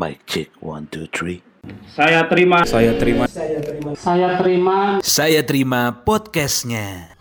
[0.00, 1.44] Mic check one two three.
[1.92, 2.64] Saya terima.
[2.64, 3.28] Saya terima.
[3.28, 4.96] Saya terima.
[5.04, 7.12] Saya terima podcastnya.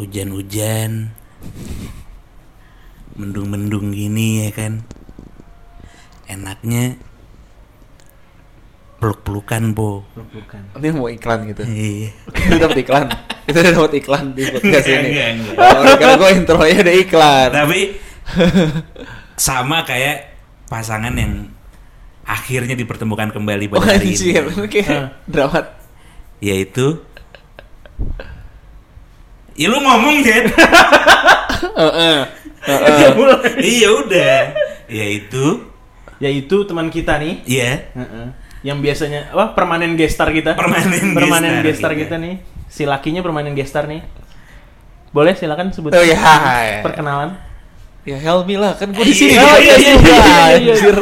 [0.00, 1.12] Hujan-hujan,
[3.20, 4.80] mendung-mendung gini ya kan.
[6.24, 6.96] Enaknya
[8.96, 10.08] peluk-pelukan po.
[10.80, 11.68] Ini mau iklan gitu.
[11.68, 12.16] Iya.
[12.32, 13.06] Kita dapat iklan.
[13.44, 15.04] Kita udah dapat iklan di podcast ini.
[15.04, 15.96] enggak, enggak.
[16.00, 17.48] Kalau gue intronya ada iklan.
[17.52, 17.80] Tapi
[19.36, 20.29] sama kayak
[20.70, 21.50] pasangan yang
[22.22, 24.54] akhirnya dipertemukan kembali Oh pada hari anjir, ini.
[24.54, 25.66] ini kayak drawat.
[26.38, 27.02] Yaitu
[29.52, 30.48] Ya lu ngomong Jet
[31.80, 32.18] Heeh.
[33.60, 34.36] Iya udah
[34.86, 35.68] Yaitu
[36.16, 38.26] yaitu teman kita nih Iya Heeh.
[38.60, 42.16] yang biasanya apa permanen gestar kita Permanen permanen gestar gestar kita.
[42.16, 42.34] kita nih
[42.66, 44.04] si lakinya permanen gestar nih
[45.10, 46.16] boleh silakan sebut Oh ya.
[46.80, 47.34] perkenalan
[48.00, 49.36] Ya Helmi lah, kan gue di sini.
[49.36, 50.16] Iya, Oh, iya, iya, iya,
[50.56, 50.72] iya.
[50.72, 50.96] anjir.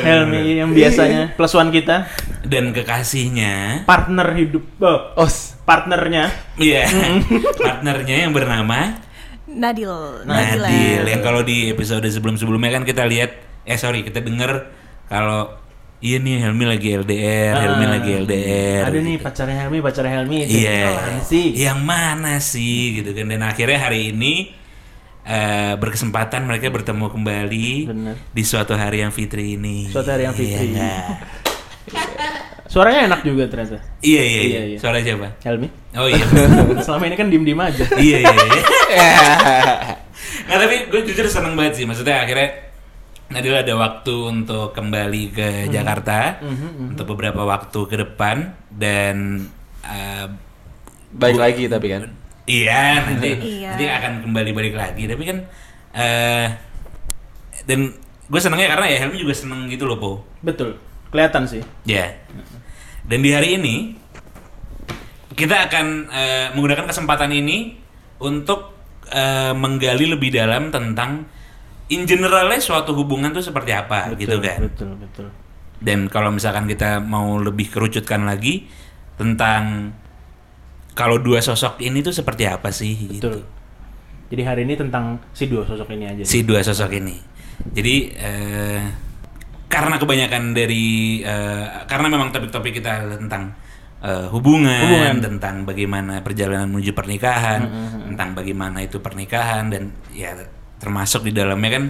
[0.00, 2.08] Helmi yang biasanya plus one kita
[2.40, 5.60] Dan kekasihnya partner hidup oh, Os.
[5.62, 6.88] partnernya Iya
[7.60, 8.96] Partnernya yang bernama
[9.46, 10.24] Nadil.
[10.24, 13.30] Nadil Yang kalau di episode sebelum-sebelumnya kan kita lihat
[13.62, 14.72] Eh sorry kita denger
[15.06, 15.60] Kalau
[16.00, 17.90] Iya nih Helmi lagi LDR Helmi Ah.
[17.92, 19.22] lagi LDR ada nih gitu.
[19.22, 21.20] pacarnya Helmi pacarnya Helmi itu Iya.
[21.20, 24.56] sih Yang mana sih gitu kan dan akhirnya hari ini
[25.22, 28.14] eh, berkesempatan mereka bertemu kembali Bener.
[28.30, 29.88] di suatu hari yang fitri ini.
[29.88, 30.72] Suatu hari yang fitri.
[30.72, 31.04] Iya, nggak?
[32.70, 34.42] suaranya enak juga ternyata iya, iya, iya.
[34.46, 34.78] Iya, iya.
[34.78, 35.26] Suara siapa?
[35.42, 35.66] Helmi
[35.98, 36.22] Oh iya.
[36.86, 38.62] selama ini kan diem diem aja iya, iya, iya.
[40.46, 41.84] Nggak, tapi gue jujur seneng banget sih.
[41.84, 42.70] Maksudnya akhirnya
[43.30, 45.70] Nadil ada waktu untuk kembali ke Mhm.
[45.70, 46.38] Jakarta
[46.78, 48.36] untuk beberapa waktu ke depan
[48.70, 49.46] dan
[49.82, 50.26] eh,
[51.10, 52.02] Baik lagi tapi kan.
[52.44, 53.68] Iya, nanti Iya.
[53.70, 55.04] nanti akan kembali balik lagi.
[55.04, 55.38] Tapi kan
[55.90, 56.46] eh
[57.62, 57.80] dan
[58.26, 60.12] gue senengnya karena ya Helmi juga seneng gitu loh, Po.
[60.40, 60.78] betul
[61.08, 62.14] kelihatan sih Ya.
[63.02, 63.98] Dan di hari ini
[65.32, 67.74] kita akan eh, menggunakan kesempatan ini
[68.18, 68.74] untuk
[69.06, 71.26] eh, menggali lebih dalam tentang
[71.88, 74.58] in generalnya suatu hubungan tuh seperti apa gitu betul kan.
[74.62, 75.26] betul betul
[75.80, 78.68] Dan kalau misalkan kita mau lebih kerucutkan lagi
[79.16, 79.90] tentang
[81.00, 83.32] kalau dua sosok ini tuh seperti apa sih gitu.
[83.32, 83.42] betul
[84.30, 87.18] jadi hari ini tentang si dua sosok ini aja si dua sosok ini.
[87.74, 88.80] Jadi eh,
[89.66, 93.50] karena kebanyakan dari eh, karena memang topik-topik kita tentang
[94.00, 95.16] eh, hubungan, Hubungan.
[95.18, 97.66] tentang bagaimana perjalanan menuju pernikahan,
[98.06, 100.30] tentang bagaimana itu pernikahan dan ya
[100.78, 101.84] termasuk di dalamnya kan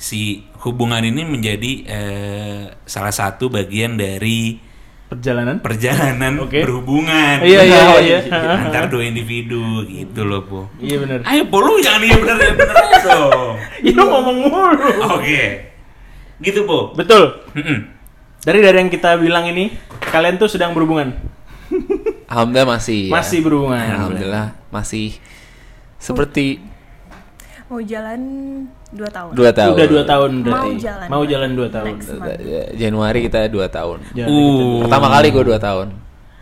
[0.00, 4.56] si hubungan ini menjadi eh, salah satu bagian dari
[5.06, 6.60] perjalanan perjalanan Oke.
[6.60, 8.18] berhubungan Iya, iya, iya, iya.
[8.66, 10.60] antar dua individu gitu loh po.
[10.78, 13.54] iya benar Ayo po lu jangan iya bener ya bener aja dong.
[13.86, 14.88] Iya lu ngomong mulu.
[15.14, 15.42] Oke.
[16.36, 16.92] Gitu, Po.
[16.92, 17.32] Betul.
[17.54, 17.78] Mm-mm.
[18.42, 19.72] Dari dari yang kita bilang ini,
[20.02, 21.16] kalian tuh sedang berhubungan.
[22.26, 23.08] Alhamdulillah masih.
[23.08, 23.12] ya.
[23.14, 23.80] Masih berhubungan.
[23.80, 25.16] Alhamdulillah masih
[25.96, 26.60] seperti
[27.66, 28.20] Mau jalan
[28.94, 29.32] 2 tahun.
[29.34, 29.74] dua tahun.
[29.74, 30.54] Udah dua tahun berarti.
[30.54, 31.06] Mau jalan.
[31.10, 31.86] Mau jalan dua tahun.
[31.98, 32.78] Month.
[32.78, 33.98] Januari kita dua tahun.
[34.14, 34.86] Uh.
[34.86, 35.86] Pertama kali gue dua tahun.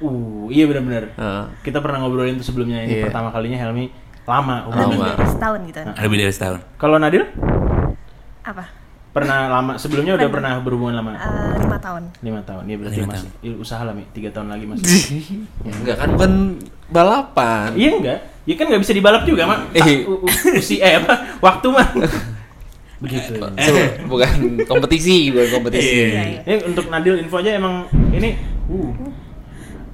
[0.05, 1.17] Uh, iya benar-benar.
[1.17, 1.45] Heeh.
[1.65, 3.05] Kita pernah ngobrolin itu sebelumnya ini Iya.
[3.09, 3.89] pertama kalinya Helmi
[4.25, 4.97] lama Lebih.
[5.01, 5.07] Lama.
[5.17, 5.79] dari setahun gitu.
[5.97, 6.59] Lebih dari setahun.
[6.77, 7.25] Kalau Nadil
[8.45, 8.65] Apa?
[9.15, 11.15] pernah lama sebelumnya udah pernah berhubungan lama.
[11.15, 12.03] Eh, lima tahun.
[12.21, 12.63] Lima tahun.
[12.67, 14.05] Iya berarti Lima masih iya, usaha lah Mi.
[14.11, 14.93] Tiga tahun lagi masih.
[15.81, 16.33] Enggak kan bukan
[16.91, 17.69] balapan.
[17.79, 18.21] iya enggak?
[18.45, 19.73] Ya kan nggak bisa dibalap juga mak.
[19.73, 20.05] Eh.
[20.57, 21.41] Usi eh apa?
[21.41, 21.89] Waktu mah.
[23.05, 23.37] Begitu.
[23.37, 23.65] ya.
[23.69, 23.75] So,
[24.09, 25.93] bukan kompetisi, bukan kompetisi.
[25.93, 26.07] Iya.
[26.09, 26.41] Iya, iya.
[26.45, 28.37] Ini untuk Nadil info aja emang ini
[28.69, 28.93] uh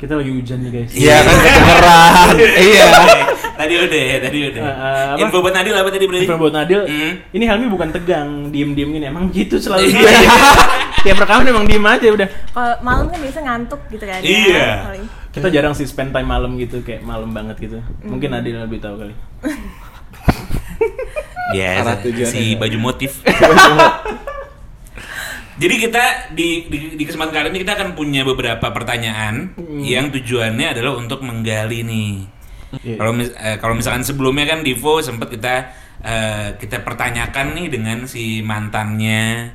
[0.01, 0.93] kita lagi hujan nih guys.
[0.97, 2.35] Iya kan kedengeran.
[2.57, 2.85] iya.
[3.53, 4.63] tadi udah ya, tadi udah.
[4.65, 4.73] Eh,
[5.13, 5.23] eh?
[5.29, 6.25] Info buat Nadil apa tadi berarti?
[6.25, 7.13] Info buat Nadil, Hmm.
[7.37, 9.05] ini Helmi bukan tegang, diem-diem gini.
[9.05, 9.93] Emang gitu selalu.
[9.93, 10.09] Iya.
[11.05, 12.29] Tiap rekaman emang diem aja udah.
[12.33, 14.21] Kalau malam kan biasa ngantuk gitu kan.
[14.25, 14.89] Iya.
[14.89, 15.05] Ya.
[15.31, 17.79] Kita jarang sih spend time malam gitu, kayak malam banget gitu.
[18.03, 19.15] Mungkin Nadil lebih tahu kali.
[21.51, 22.31] Ya, tujuannya.
[22.31, 23.27] si baju motif.
[25.61, 30.73] Jadi kita di, di, di kesempatan kali ini kita akan punya beberapa pertanyaan yang tujuannya
[30.73, 32.13] adalah untuk menggali nih.
[32.81, 32.97] Iya.
[32.97, 35.55] Kalau mis- eh, kalau misalkan sebelumnya kan Divo sempat kita
[36.01, 39.53] eh, kita pertanyakan nih dengan si mantannya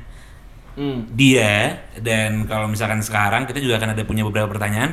[0.76, 1.08] Hmm.
[1.08, 4.92] dia dan kalau misalkan sekarang kita juga akan ada punya beberapa pertanyaan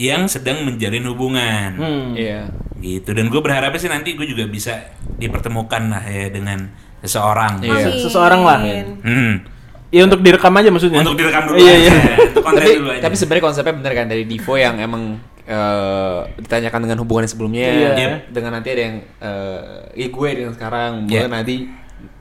[0.00, 2.08] yang sedang menjalin hubungan Hmm.
[2.14, 2.48] Iya.
[2.78, 7.92] gitu dan gue berharapnya sih nanti gue juga bisa dipertemukan lah ya dengan seseorang Iya.
[7.92, 8.58] Se- Seseorang lah.
[8.98, 9.44] Hmm.
[9.90, 10.98] Ya untuk direkam aja maksudnya.
[10.98, 11.92] untuk direkam dulu Iya, aja iya.
[12.30, 15.02] untuk konten tapi dulu aja tapi sebenarnya konsepnya bener kan dari Divo yang emang
[15.42, 17.90] eh, ditanyakan dengan hubungan sebelumnya Iya.
[17.94, 18.12] Yep.
[18.30, 19.60] dengan nanti ada yang eh
[19.94, 21.20] ya gue dengan sekarang Iya.
[21.20, 21.56] mungkin nanti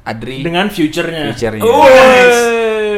[0.01, 1.29] Adri Dengan future-nya.
[1.29, 1.61] future-nya.
[1.61, 2.41] Oh, nice.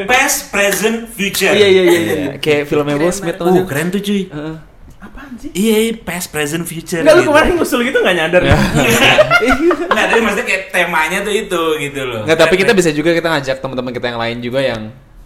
[0.08, 1.52] Past, present, future.
[1.52, 2.00] Iya iya iya iya.
[2.00, 3.52] Iya, kayak filmnya Will Smith tuh.
[3.52, 4.26] Uh, keren tuh cuy.
[4.26, 4.56] Heeh.
[5.12, 5.52] Apaan sih?
[5.52, 7.04] Iya, iya, past, present, future.
[7.04, 7.30] Enggak lu gitu.
[7.36, 8.42] kemarin ngusul gitu nggak nyadar.
[9.92, 12.24] Nggak, tapi maksudnya kayak temanya tuh itu gitu loh.
[12.24, 14.82] Nggak, tapi kita bisa juga kita ngajak teman-teman kita yang lain juga yang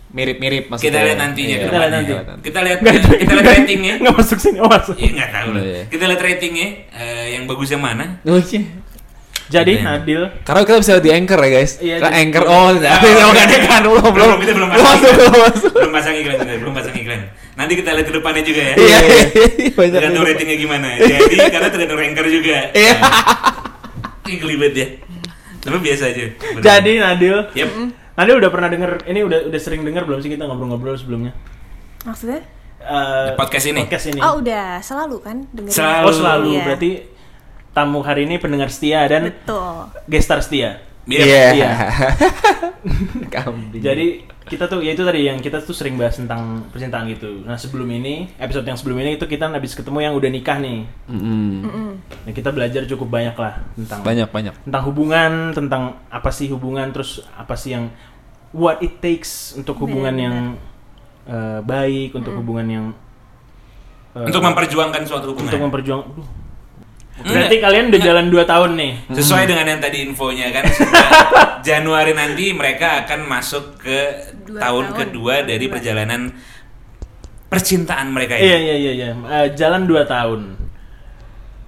[0.10, 0.90] mirip-mirip maksudnya.
[0.90, 1.62] Kita lihat nantinya Iya.
[1.62, 2.12] Kita lihat nanti.
[2.42, 3.94] Kita lihat kita lihat ratingnya.
[4.02, 4.96] Nggak masuk sini, oh masuk.
[4.98, 5.62] Iya nggak tahu lah.
[5.62, 5.84] Iya.
[5.94, 8.06] Kita lihat ratingnya eh, yang bagus yang mana.
[8.26, 8.62] Oh, iya.
[9.46, 9.86] Jadi Keren.
[9.86, 11.72] Nadil Karena kita bisa di anchor ya guys.
[11.78, 14.14] Iya, Karena anchor oh, tapi yang bukan kan belum belum.
[14.16, 15.22] Belum, kita belum Belum pasang masuk, iklan.
[15.22, 15.72] belum masuk.
[15.76, 17.22] Belum pasang iklan, kita belum pasang iklan.
[17.56, 18.75] Nanti kita lihat ke depannya juga ya.
[18.75, 18.98] Iya.
[19.72, 20.88] Tergantung ratingnya gimana.
[21.00, 22.57] Jadi karena tergantung ranker juga.
[22.75, 22.94] Iya.
[24.28, 24.88] Ini kelibet ya.
[25.63, 26.24] Tapi biasa aja.
[26.36, 26.62] Bener.
[26.62, 27.69] Jadi Nadil Yep.
[28.16, 31.31] Nadil udah pernah denger ini udah udah sering denger belum sih kita ngobrol-ngobrol sebelumnya?
[32.06, 32.44] Maksudnya?
[32.86, 33.81] Eh, Podcast ini?
[33.81, 34.19] Podcast ini.
[34.22, 35.74] Oh udah selalu kan dengerin.
[35.74, 36.06] Selalu.
[36.06, 36.50] Oh, selalu.
[36.54, 36.63] Iya.
[36.63, 36.92] Berarti
[37.72, 39.90] tamu hari ini pendengar setia dan Betul.
[40.08, 40.80] gestar setia.
[41.06, 41.24] Iya.
[41.25, 41.46] Iya.
[41.54, 41.72] Iya.
[43.34, 43.81] Kambing.
[43.81, 44.07] Jadi
[44.46, 47.42] kita tuh ya itu tadi yang kita tuh sering bahas tentang percintaan gitu.
[47.46, 50.86] Nah sebelum ini episode yang sebelum ini itu kita habis ketemu yang udah nikah nih.
[51.10, 51.98] Mm-mm.
[52.25, 54.54] Nah kita belajar cukup banyak lah tentang banyak banyak.
[54.66, 57.90] tentang hubungan, tentang apa sih hubungan, terus apa sih yang
[58.54, 60.38] what it takes untuk hubungan Benar, yang
[61.25, 62.86] eh, baik, untuk hubungan yang
[64.13, 65.50] eh, Untuk memperjuangkan suatu hubungan.
[65.50, 66.01] untuk memperjuang.
[67.16, 67.32] Enggak.
[67.32, 68.92] Berarti kalian udah jalan 2 tahun nih.
[69.10, 70.64] Sesuai dengan yang tadi infonya kan
[71.68, 73.98] Januari nanti mereka akan masuk ke
[74.44, 74.96] Dua tahun, tahun.
[75.00, 76.22] kedua dari perjalanan
[77.48, 78.62] percintaan mereka Iya ini.
[78.62, 79.08] iya iya iya.
[79.16, 80.42] Eh, jalan 2 tahun.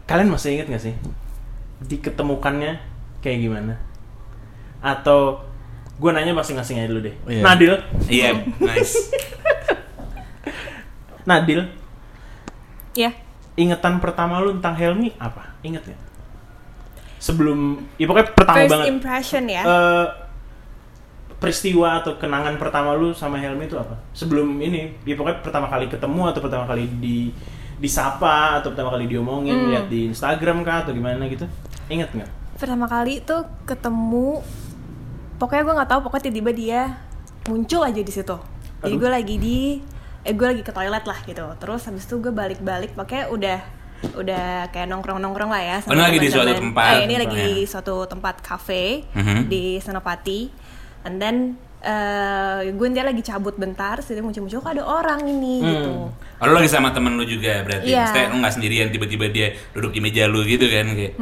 [0.03, 0.95] Kalian masih inget gak sih
[1.79, 2.79] diketemukannya
[3.19, 3.73] kayak gimana?
[4.79, 5.41] Atau
[5.95, 7.15] gue nanya masing-masing aja dulu deh.
[7.25, 7.41] Iya.
[7.41, 7.73] Nadil,
[8.05, 8.29] Iya,
[8.59, 8.93] nice.
[11.25, 11.65] Nadil,
[12.93, 13.09] Ya.
[13.57, 15.57] Ingetan pertama lu tentang Helmi apa?
[15.61, 16.01] Ingat gak?
[17.17, 18.85] Sebelum, ya pokoknya pertama First banget.
[18.87, 19.61] impression ya.
[19.65, 20.05] Eh,
[21.37, 23.97] peristiwa atau kenangan pertama lu sama Helmi itu apa?
[24.13, 27.29] Sebelum ini, ya pokoknya pertama kali ketemu atau pertama kali di
[27.77, 29.69] disapa atau pertama kali diomongin Hmm.
[29.69, 31.45] lihat di Instagram kah atau gimana gitu?
[31.89, 32.29] Ingat nggak?
[32.57, 34.41] Pertama kali tuh ketemu
[35.37, 36.81] pokoknya gue nggak tahu pokoknya tiba-tiba dia
[37.45, 38.37] muncul aja di situ.
[38.81, 39.57] Jadi gue lagi di
[40.27, 41.47] eh gue lagi ke toilet lah gitu.
[41.55, 43.59] Terus habis itu gue balik-balik pakai udah
[44.13, 46.91] udah kayak nongkrong-nongkrong lah ya Oh, ini lagi di suatu tempat.
[46.93, 47.45] Eh, ini lagi Ya.
[47.47, 49.47] di suatu tempat cafe Mhm.
[49.47, 50.51] di Senopati.
[51.01, 51.37] And then
[51.79, 55.69] eh gue dia lagi cabut bentar, sih muncul-muncul kok ada orang ini Hmm.
[55.71, 55.91] gitu.
[56.11, 57.87] Oh, lu lagi sama temen lu juga berarti.
[57.87, 58.01] Iya.
[58.03, 61.13] Maksudnya lu nggak sendirian tiba-tiba dia duduk di meja lu gitu kan kayak.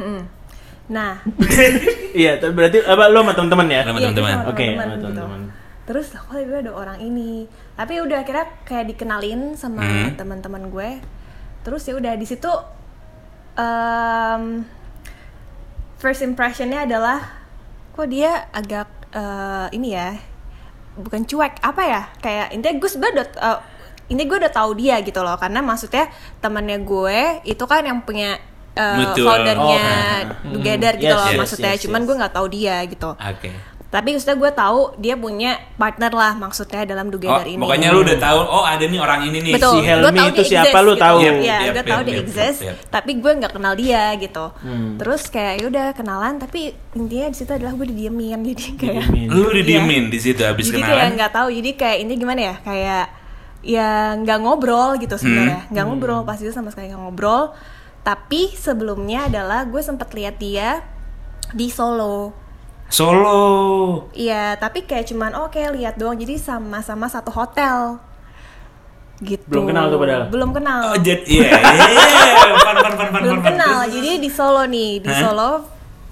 [0.86, 1.18] Nah,
[2.16, 3.80] Iya, tapi berarti apa lu sama teman-teman ya?
[3.82, 4.32] Sama Iya, teman-teman.
[4.32, 5.00] sama Oke, sama gitu.
[5.02, 5.40] teman-teman.
[5.86, 7.46] Terus aku tiba ada orang ini.
[7.72, 10.14] Tapi udah akhirnya kayak dikenalin sama Hmm.
[10.14, 10.90] teman-teman gue.
[11.62, 12.50] Terus ya udah di situ
[13.54, 14.66] em,
[15.96, 17.18] first impressionnya adalah
[17.90, 20.12] kok dia agak eh, ini ya
[20.96, 23.58] bukan cuek apa ya kayak intinya gue sebenarnya udah eh,
[24.06, 28.36] ini gue udah tahu dia gitu loh karena maksudnya temannya gue itu kan yang punya
[28.72, 29.24] eh, Betul.
[29.24, 29.88] foundernya
[30.44, 31.00] Oh, Together Hmm.
[31.00, 32.06] gitu Yes, loh yes, maksudnya yes, cuman yes.
[32.06, 33.50] gue nggak tahu dia gitu Oke.
[33.86, 37.56] Tapi maksudnya gue tahu dia punya partner lah maksudnya dalam Oh, Together ini.
[37.56, 39.52] pokoknya lu udah tahu oh ada nih orang ini nih.
[39.54, 39.72] Betul.
[39.72, 41.00] si Helmi itu dia siapa, exist lu gitu.
[41.00, 41.16] tahu.
[41.16, 42.76] Iya, Yap, gue yap, tahu dia exist, yap.
[42.88, 44.46] tapi gue nggak kenal dia gitu.
[44.56, 44.90] Hmm.
[44.96, 46.60] Terus kayak ya udah kenalan, tapi
[46.92, 49.02] intinya di situ adalah gue didiemin jadi kayak.
[49.06, 49.26] Didiemin.
[49.30, 51.10] Lu didiemin di situ habis Jadi kayak kenalan.
[51.14, 53.04] nggak tahu, jadi kayak ini gimana ya, kayak
[53.62, 55.70] ya nggak ngobrol gitu sebenarnya, Hmm.
[55.72, 57.54] nggak ngobrol pas itu sama sekali nggak ngobrol.
[58.02, 60.82] Tapi sebelumnya adalah gue sempet lihat dia
[61.48, 62.45] di Solo.
[62.88, 63.42] Solo.
[64.12, 66.14] Iya, tapi kayak cuman oh kayak lihat doang.
[66.14, 67.98] Jadi sama-sama satu hotel.
[69.16, 69.42] Gitu.
[69.46, 70.22] Belum kenal tuh padahal?
[70.28, 70.92] Belum kenal.
[70.92, 71.86] Oh, jadi iya, iya,
[73.16, 73.86] Belum kenal.
[73.86, 75.20] Jadi di Solo nih, di Hah?
[75.22, 75.50] Solo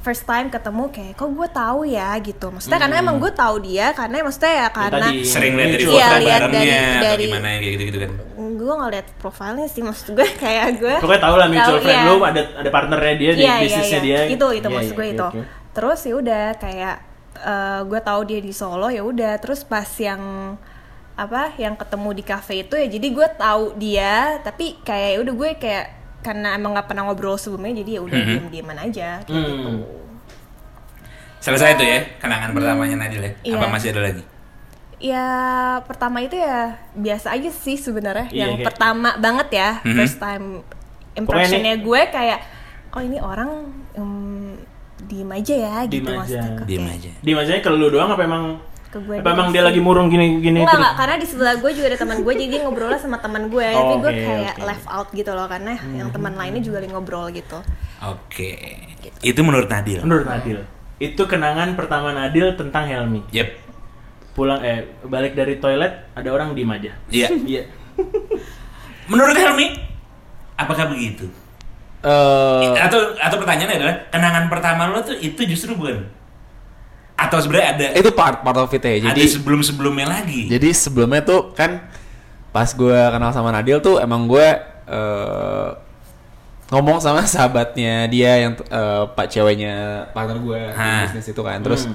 [0.00, 2.46] first time ketemu kayak kok gue tahu ya gitu.
[2.48, 5.24] Maksudnya karena emang gue tahu dia karena maksudnya ya karena tadi.
[5.24, 8.10] sering lihat dari foto Iya, lihat dari- atau dari- gimana kayak gitu-gitu kan.
[8.54, 12.04] gue ngeliat profilnya sih maksud gue kayak gue Pokoknya tahu lah mutual Tahu, friend iya.
[12.06, 14.06] lu ada ada partnernya dia di Iya, iya, bisnisnya iya.
[14.06, 14.18] dia.
[14.28, 15.26] Itu itu Iya, maksud iya, gue oke, itu.
[15.26, 15.40] oke.
[15.74, 16.96] Terus ya udah kayak
[17.36, 19.36] eh, gue tahu dia di Solo ya udah.
[19.36, 20.54] Terus pas yang
[21.14, 25.34] apa yang ketemu di cafe itu ya jadi gue tahu dia tapi kayak ya udah
[25.36, 25.86] gue kayak
[26.20, 28.26] karena emang nggak pernah ngobrol sebelumnya jadi ya udah Mhm.
[28.28, 29.46] diem dieman aja kayak Hmm.
[29.46, 29.70] gitu.
[31.38, 33.32] Selesai tuh ya kenangan pertamanya Nadil ya.
[33.44, 33.54] Iya.
[33.54, 34.22] Apa masih ada lagi?
[34.96, 35.26] Ya
[35.84, 36.58] pertama itu ya
[36.94, 38.26] biasa aja sih sebenarnya.
[38.26, 39.94] Iya, yang kayak- pertama banget ya Mhm.
[39.94, 40.46] first time
[41.12, 42.40] impressionnya gue kayak
[42.90, 43.50] oh ini orang
[43.92, 44.53] em,
[45.02, 46.18] diem aja ya Diem gitu aja.
[46.18, 47.10] maksudnya Diam kayak aja.
[47.18, 48.44] Di masanya ke lu doang apa emang
[48.88, 50.78] ke gue apa emang dia lagi murung gini gini Enggak, terus?
[50.78, 53.66] enggak, karena di sebelah gue juga ada teman gue jadi dia ngobrolnya sama teman gue
[53.66, 54.54] tapi Oh, gue oke, kayak.
[54.54, 54.64] Hmm.
[54.64, 57.58] left out gitu loh karena yang teman lainnya juga lagi ngobrol gitu
[58.04, 58.50] Oke.
[59.18, 59.98] Itu menurut Nadil.
[60.00, 60.58] Menurut Nadil.
[60.96, 63.24] Itu kenangan pertama Nadil tentang Helmi.
[63.30, 63.48] Yep.
[64.30, 66.92] Pulang eh balik dari toilet ada orang diem aja.
[67.08, 67.28] Iya.
[67.50, 67.62] Iya.
[69.04, 69.74] Menurut Helmi,
[70.54, 71.26] apakah begitu?
[72.04, 76.04] Eh, Atau atau pertanyaannya adalah kenangan pertama lo tuh itu justru bukan?
[77.16, 79.00] Atau sebenarnya ada itu part part of it ya.
[79.00, 80.46] ada Jadi sebelum sebelumnya lagi?
[80.46, 81.80] Jadi sebelumnya tuh kan
[82.50, 84.46] pas gue kenal sama Nadil tuh emang gue
[84.84, 85.70] eh,
[86.70, 90.60] ngomong sama sahabatnya dia yang eh, pak ceweknya partner gue
[91.08, 91.88] bisnis itu kan terus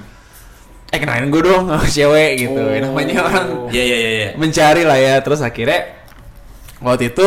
[0.90, 2.76] eh kenalin gue dong sama cewek gitu Oh.
[2.76, 4.10] namanya orang Iya iya iya.
[4.10, 4.28] iya.
[4.34, 5.96] mencari lah ya terus akhirnya
[6.78, 7.26] waktu itu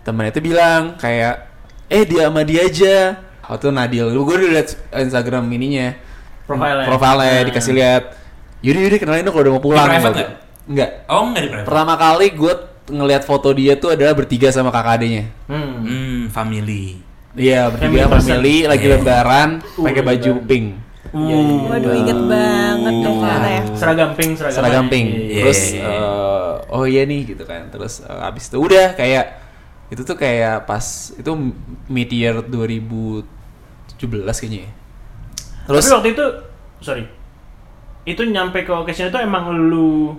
[0.00, 1.51] temen itu bilang kayak
[1.92, 2.96] eh dia sama dia aja
[3.44, 5.92] waktu Nadil gue udah liat Instagram ininya
[6.42, 6.86] Profile-nya.
[6.86, 7.44] profile Nah.
[7.44, 8.02] dikasih lihat
[8.58, 10.16] yaudah yaudah kenalin dong kalau udah mau pulang private Gitu.
[10.16, 10.30] nggak?
[10.64, 11.66] enggak Oh enggak di private.
[11.66, 15.72] pertama kali gue ngelihat foto dia tuh adalah bertiga sama kakak adenya Hmm.
[15.80, 16.98] Hmm, family.
[17.32, 18.92] iya bertiga Family family lagi Iya.
[18.94, 20.46] lebaran Uh, pakai baju lebaran.
[20.46, 20.66] pink
[21.08, 21.68] Uh.
[21.68, 23.62] Waduh inget banget deh karena ya.
[23.74, 25.36] Seragam pink, seragam, seragam pink Iya.
[25.38, 25.84] terus Iya.
[25.84, 29.41] eh, oh iya nih gitu kan terus eh, abis itu udah kayak
[29.92, 30.80] itu tuh kayak pas
[31.12, 31.30] itu
[31.86, 33.28] mid year 2017
[34.00, 34.70] kayaknya ya.
[35.68, 36.24] terus Tapi waktu itu,
[36.80, 37.04] sorry,
[38.02, 40.16] itu nyampe ke occasion itu emang lu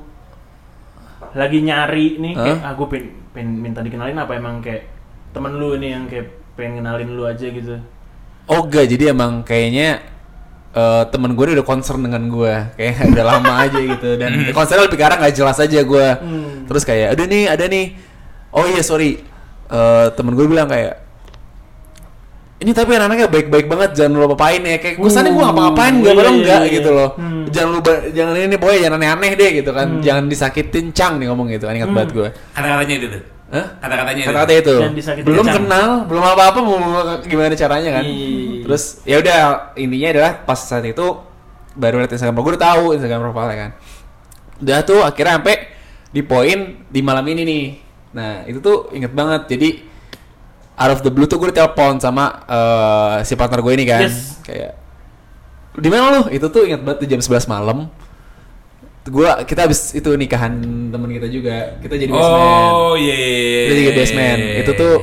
[1.33, 2.69] lagi nyari nih kayak Hah?
[2.69, 4.85] ah gue pengen, pengen minta dikenalin apa emang kayak
[5.33, 7.81] temen lu ini yang kayak pengen kenalin lu aja gitu.
[8.45, 10.05] oh enggak jadi emang kayaknya
[10.71, 15.01] eh, temen gue udah concern dengan gue kayak udah lama aja gitu dan concernnya lebih
[15.01, 16.69] ke arah nggak jelas aja gue Hmm.
[16.69, 17.97] terus kayak ada nih ada nih
[18.53, 19.32] oh iya sorry
[19.73, 21.01] Eh, temen gue bilang kayak
[22.59, 25.99] ini tapi anak-anaknya baik-baik banget jangan lu apain ya kayak kesannya gue Uh, ngapa-ngapain iya,
[25.99, 26.71] gak padahal iya, enggak iya.
[26.71, 27.43] gitu loh Hmm.
[27.49, 31.27] jangan lu ba- jangan ini pokoknya jangan aneh-aneh deh gitu kan jangan disakitin cang nih
[31.27, 31.97] ngomong gitu kan ingat Hmm.
[31.97, 33.21] banget gue Kata-katanya itu tuh.
[33.49, 33.65] Hah?
[33.77, 34.29] Kata-katanya itu.
[34.29, 34.75] kata-kata itu
[35.23, 35.55] belum cang.
[35.59, 38.61] kenal belum apa-apa mau mau gimana caranya kan Iya.
[38.63, 39.37] terus ya udah
[39.75, 41.05] intinya adalah pas saat itu
[41.73, 43.71] baru lihat Instagram gue udah tahu Instagram profile kan
[44.59, 45.55] udah tuh akhirnya sampai
[46.07, 47.63] di poin di malam ini nih
[48.13, 49.49] nah itu tuh inget banget.
[49.49, 49.69] Jadi
[50.73, 54.01] out of the blue tuh gue ditelepon sama eh, si partner gue ini kan.
[54.05, 54.39] Yes.
[54.41, 54.73] kayak
[55.73, 56.21] di mana lu?
[56.29, 57.89] Itu tuh inget banget tuh jam 11 malam.
[59.03, 60.53] Gua kita habis itu nikahan
[60.87, 61.75] temen kita juga.
[61.83, 62.71] Kita jadi best man.
[62.71, 63.11] Oh iya.
[63.11, 63.61] iya, iya.
[63.67, 64.39] kita jadi best man.
[64.63, 64.95] itu tuh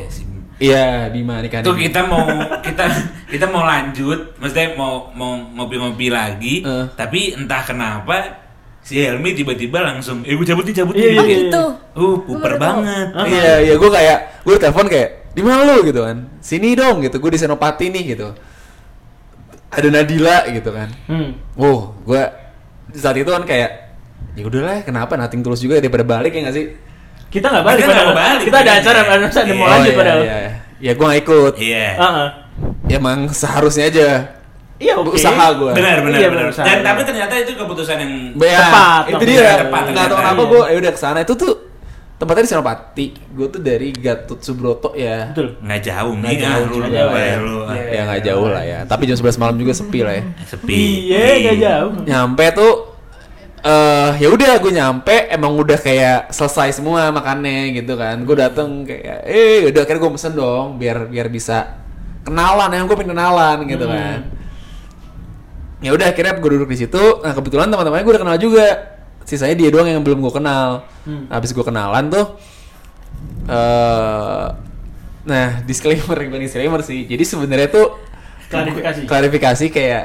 [0.60, 2.24] iya Bima nikahan Tuh kita mau
[2.60, 2.84] kita
[3.28, 6.86] kita mau lanjut, maksudnya mau mau ngopi-ngopi lagi, Eh.
[6.96, 8.40] tapi entah kenapa
[8.80, 11.12] si Helmi tiba-tiba langsung, eh gue cabut nih cabut Iya, nih.
[11.12, 11.36] iya, Oh iya.
[11.46, 11.62] gitu.
[11.94, 13.06] Uh, puper banget.
[13.28, 16.16] Iya, iya, gue kayak, gue telepon kayak, di mana lu gitu kan?
[16.40, 18.28] Sini dong gitu, gue di Senopati nih gitu.
[19.70, 20.88] Ada Nadila gitu kan.
[21.06, 21.38] Hmm.
[21.54, 22.22] Wow, gue
[22.96, 23.70] saat itu kan kayak,
[24.34, 26.66] ya udahlah, kenapa nating terus juga daripada balik ya nggak sih?
[27.30, 28.08] Kita nggak balik, Kita padahal.
[28.10, 28.80] mau balik, kita ada kan?
[28.82, 29.70] acara, ada ada mau Iya.
[29.70, 30.20] lanjut iya, padahal.
[30.20, 30.52] Iya, iya.
[30.80, 31.52] Ya gue gak ikut.
[31.60, 31.86] Iya.
[31.94, 32.28] Ah, ah.
[32.88, 34.08] Ya emang seharusnya aja.
[34.80, 35.12] Iya oke.
[35.12, 35.72] Usaha gue.
[35.72, 36.46] Benar benar Iya, benar.
[36.50, 39.28] Dan tapi ternyata itu keputusan yang Ya, Tepat, itu tepat.
[39.28, 39.50] dia.
[39.60, 40.50] Tepat, Nggak tahu kenapa Iya.
[40.50, 41.52] gue, ya udah ke sana itu tuh
[42.16, 43.06] tempatnya di Senopati.
[43.30, 45.30] Gue tuh dari Gatot Subroto ya.
[45.30, 45.56] Betul.
[45.58, 47.36] nggak jauh Nggak nih jauh lu juga lu, lah ya.
[47.38, 47.56] lu.
[47.86, 48.78] Ya nggak jauh lah ya.
[48.84, 50.24] Tapi jam 11 malam juga sepi lah ya.
[50.44, 50.80] sepi.
[51.06, 51.90] Iya, nggak jauh.
[52.02, 52.72] nyampe tuh
[53.60, 58.88] eh ya udah gue nyampe emang udah kayak selesai semua makannya gitu kan gue dateng
[58.88, 61.76] kayak eh udah akhirnya gue pesen dong biar biar bisa
[62.22, 63.92] kenalan yang gue pengen kenalan gitu Hmm.
[63.92, 64.18] kan
[65.80, 68.66] ya udah akhirnya gue duduk di situ nah kebetulan teman-temannya gue udah kenal juga
[69.22, 71.24] sisanya dia doang yang belum gue kenal Hmm.
[71.26, 72.36] habis gue kenalan tuh
[73.46, 74.46] eh
[75.22, 77.96] nah disclaimer bukan disclaimer sih jadi sebenarnya tuh
[78.46, 79.00] Klarifikasi.
[79.04, 80.04] klarifikasi kayak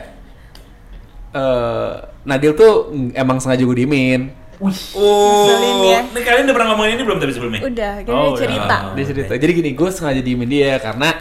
[1.33, 1.91] eh
[2.23, 5.99] Nadil tuh ng- emang sengaja gue diemin Oh, Ngeselin ya.
[6.07, 7.59] ini kalian udah pernah ngomongin ini belum tapi sebelumnya?
[7.61, 8.39] Udah, kita Oh, udah.
[8.39, 8.75] cerita.
[8.81, 8.93] Oh.
[8.95, 11.11] dia cerita jadi gini gue sengaja diemin dia karena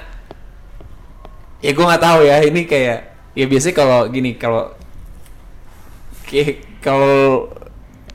[1.58, 2.98] ya gue nggak tahu ya ini kayak
[3.34, 4.70] ya biasanya kalau gini kalau
[6.80, 7.48] kalau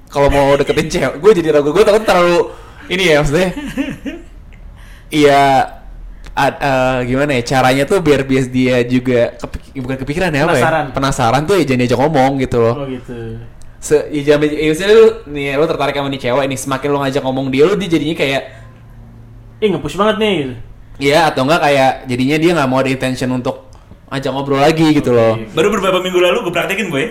[0.10, 2.52] kalau mau deketin cewek gue jadi ragu gue takut terlalu
[2.90, 3.50] ini ya maksudnya
[5.10, 5.42] iya
[6.34, 10.54] ad- eh, gimana ya caranya tuh biar biar dia juga kepik- bukan kepikiran ya apa
[10.56, 10.86] Penasaran.
[10.86, 13.18] ya penasaran tuh ya jangan diajak ngomong gitu loh Oh gitu.
[13.80, 16.98] Se ya jangan ya, misalnya lu nih lu tertarik sama nih cewek nih semakin lu
[17.00, 18.44] ngajak ngomong dia lu dia jadinya kayak
[19.60, 20.54] Ih nge-push banget nih gitu.
[21.00, 23.69] Iya atau enggak kayak jadinya dia nggak mau ada intention untuk
[24.10, 25.38] ajak ngobrol lagi gitu loh.
[25.54, 27.06] Baru beberapa minggu lalu gue praktekin boy.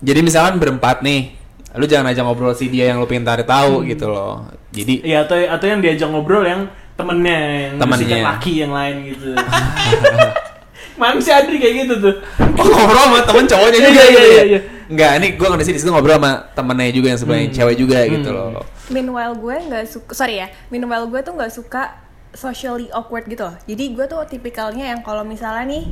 [0.00, 1.36] Jadi misalkan berempat nih,
[1.76, 4.48] lu jangan ajak ngobrol si dia yang lu pengen tarik tahu gitu loh.
[4.70, 6.64] Jadi Iya atau atau yang diajak ngobrol yang
[6.96, 7.36] temennya
[7.68, 8.18] yang Temennya.
[8.26, 9.36] laki yang lain gitu.
[11.00, 12.14] Mana si Adri kayak gitu tuh.
[12.56, 14.44] oh, ngobrol sama temen cowoknya Iya, juga iya, gitu iya, ya.
[14.46, 14.60] iya.
[14.90, 17.56] Enggak, ini gua nggak di situ ngobrol sama temennya juga yang sebelahnya Hmm.
[17.56, 18.52] cewek juga gitu Hmm.
[18.52, 18.64] loh.
[18.90, 21.82] Meanwhile gue nggak suka, sorry ya, meanwhile gue tuh nggak suka
[22.32, 23.56] socially awkward gitu loh.
[23.66, 25.84] Jadi gue tuh tipikalnya yang kalau misalnya nih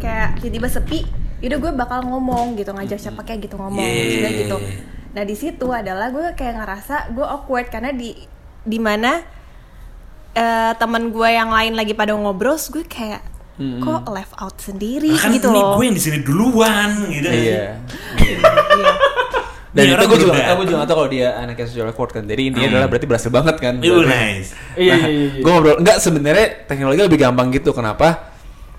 [0.00, 1.00] kayak tiba-tiba sepi
[1.40, 4.12] yaudah gue bakal ngomong gitu ngajak siapa kayak gitu ngomong Yeah.
[4.16, 4.56] Sudah gitu
[5.10, 8.14] nah di situ adalah gue kayak ngerasa gue awkward karena di
[8.62, 9.18] di mana
[10.32, 13.18] eh, teman gue yang lain lagi pada ngobrol gue kayak
[13.84, 17.76] kok left out sendiri kan gitu ini loh gue yang di sini duluan gitu Iya.
[18.16, 18.38] Iya.
[19.70, 20.38] Dan Ini itu orang gue juga beda.
[20.38, 22.24] gak tau, gue juga gak tau kalau dia anaknya social awkward kan.
[22.26, 22.74] Jadi intinya Hmm.
[22.74, 23.74] adalah berarti berhasil banget kan.
[23.78, 24.10] Itu Berarti.
[24.10, 25.40] nice Iya, nah, iya, iya.
[25.40, 27.70] gue ngobrol enggak sebenarnya teknologi lebih gampang gitu.
[27.70, 28.08] Kenapa?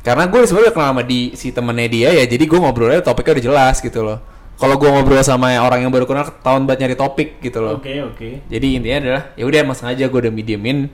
[0.01, 2.23] Karena gue sebenarnya kenal sama di si temennya dia ya.
[2.25, 4.19] Jadi gue ngobrolnya topiknya udah jelas gitu loh.
[4.57, 7.79] Kalau gue ngobrol sama orang yang baru kenal tahun banget nyari topik gitu loh.
[7.79, 8.29] Oke, oke.
[8.45, 10.91] Jadi intinya adalah ya udah emang sengaja gue udah mediemin.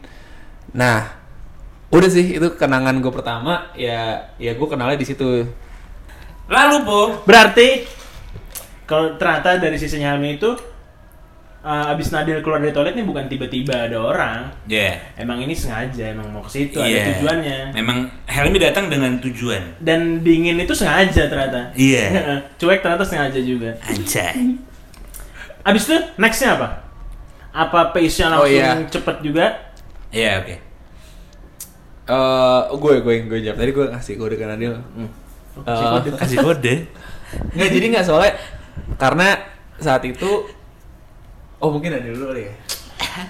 [0.71, 1.09] Nah,
[1.89, 5.47] udah sih itu kenangan gue pertama ya ya gue kenalnya di situ.
[6.47, 7.83] lalu po Berarti
[8.87, 10.47] kalau ternyata dari sisinya Helmi itu
[11.59, 14.39] uh, abis Nadil keluar dari toilet ini bukan tiba-tiba ada orang.
[14.65, 17.03] ya Emang ini sengaja, emang mau ke situ Iya.
[17.03, 17.59] ada tujuannya.
[17.75, 21.75] memang Helmi datang dengan tujuan Dan dingin itu sengaja ternyata.
[21.75, 22.07] Iya.
[22.59, 23.75] Cuek ternyata sengaja juga.
[23.83, 24.55] anjay
[25.67, 26.67] Abis itu nextnya apa?
[27.51, 28.87] Apa pace-nya Oh, langsung iya.
[28.87, 29.45] cepet juga?
[30.15, 30.55] Iya oke
[32.07, 34.79] Eh, gue gue gue jawab tadi gue ngasih kode ke Nadil.
[34.95, 35.11] Hmm.
[35.59, 36.87] Eh, kasih kode
[37.51, 38.31] Nggak jadi nggak soalnya
[38.95, 39.37] karena
[39.77, 40.45] saat itu
[41.57, 42.53] oh mungkin ada dulu kali ya.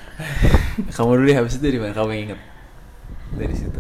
[0.96, 2.39] kamu dulu deh habis itu dari mana kamu yang inget
[3.30, 3.80] dari situ.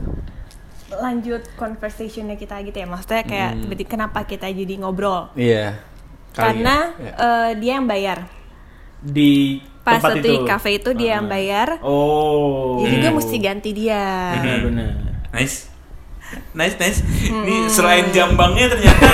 [0.89, 3.61] lanjut conversationnya kita gitu ya maksudnya kayak Hmm.
[3.61, 5.77] tiba-tiba kenapa kita jadi ngobrol Iya.
[6.31, 7.11] Kali karena ya.
[7.13, 8.19] eh, dia yang bayar
[8.97, 11.31] Di pas tempat itu di cafe itu dia yang Ah.
[11.31, 12.81] bayar Oh.
[12.81, 14.91] jadi gue mesti ganti dia Benar-benar.
[15.29, 15.69] nice
[16.53, 16.99] nice nice.
[17.23, 19.07] Ini selain jambangnya ternyata.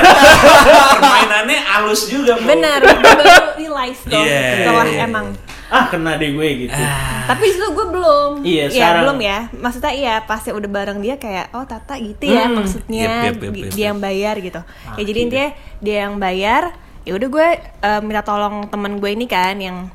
[0.93, 2.46] Permainannya halus juga Po.
[2.46, 4.41] bener gue baru realize tuh Iya.
[4.60, 5.27] setelah emang.
[5.67, 6.82] Ah, kena deh gue gitu.
[7.24, 8.32] tapi itu gue belum.
[8.41, 9.39] Iya, ya sekarang- belum ya.
[9.51, 12.62] Maksudnya iya pas udah bareng dia kayak oh Tata gitu ya Hmm.
[12.62, 13.03] maksudnya.
[13.03, 14.62] Yep, yep, yep, yep, dia yang bayar gitu.
[14.62, 15.26] Ah, ya jadi gitu.
[15.26, 15.49] intinya
[15.80, 16.63] dia yang bayar
[17.04, 17.47] ya udah gue
[17.82, 19.89] eh, minta tolong temen gue ini kan yang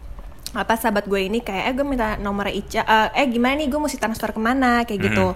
[0.50, 3.68] apa sahabat gue ini kayak eh gue minta nomor Ica eh, eh gimana nih?
[3.68, 4.82] Gue mesti transfer ke mana?
[4.82, 5.26] Kayak gitu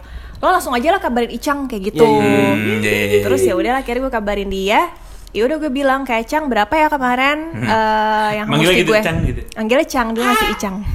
[0.42, 3.22] lo langsung aja lah kabarin Icang kayak gitu iya, iya, iya.
[3.22, 4.90] terus ya udah akhirnya gue kabarin dia
[5.30, 9.00] ya udah gue bilang kayak Cang berapa ya kemarin eh, yang Manggilnya mesti gitu, gue
[9.00, 9.40] Cang, gitu?
[9.56, 10.76] manggilnya Cang dia masih Icang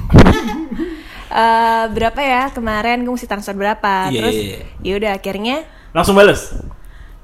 [1.28, 4.64] Eh, berapa ya kemarin gue mesti transfer berapa Iya, terus iya, iya.
[4.80, 5.56] ya udah akhirnya
[5.92, 6.56] Langsung bales.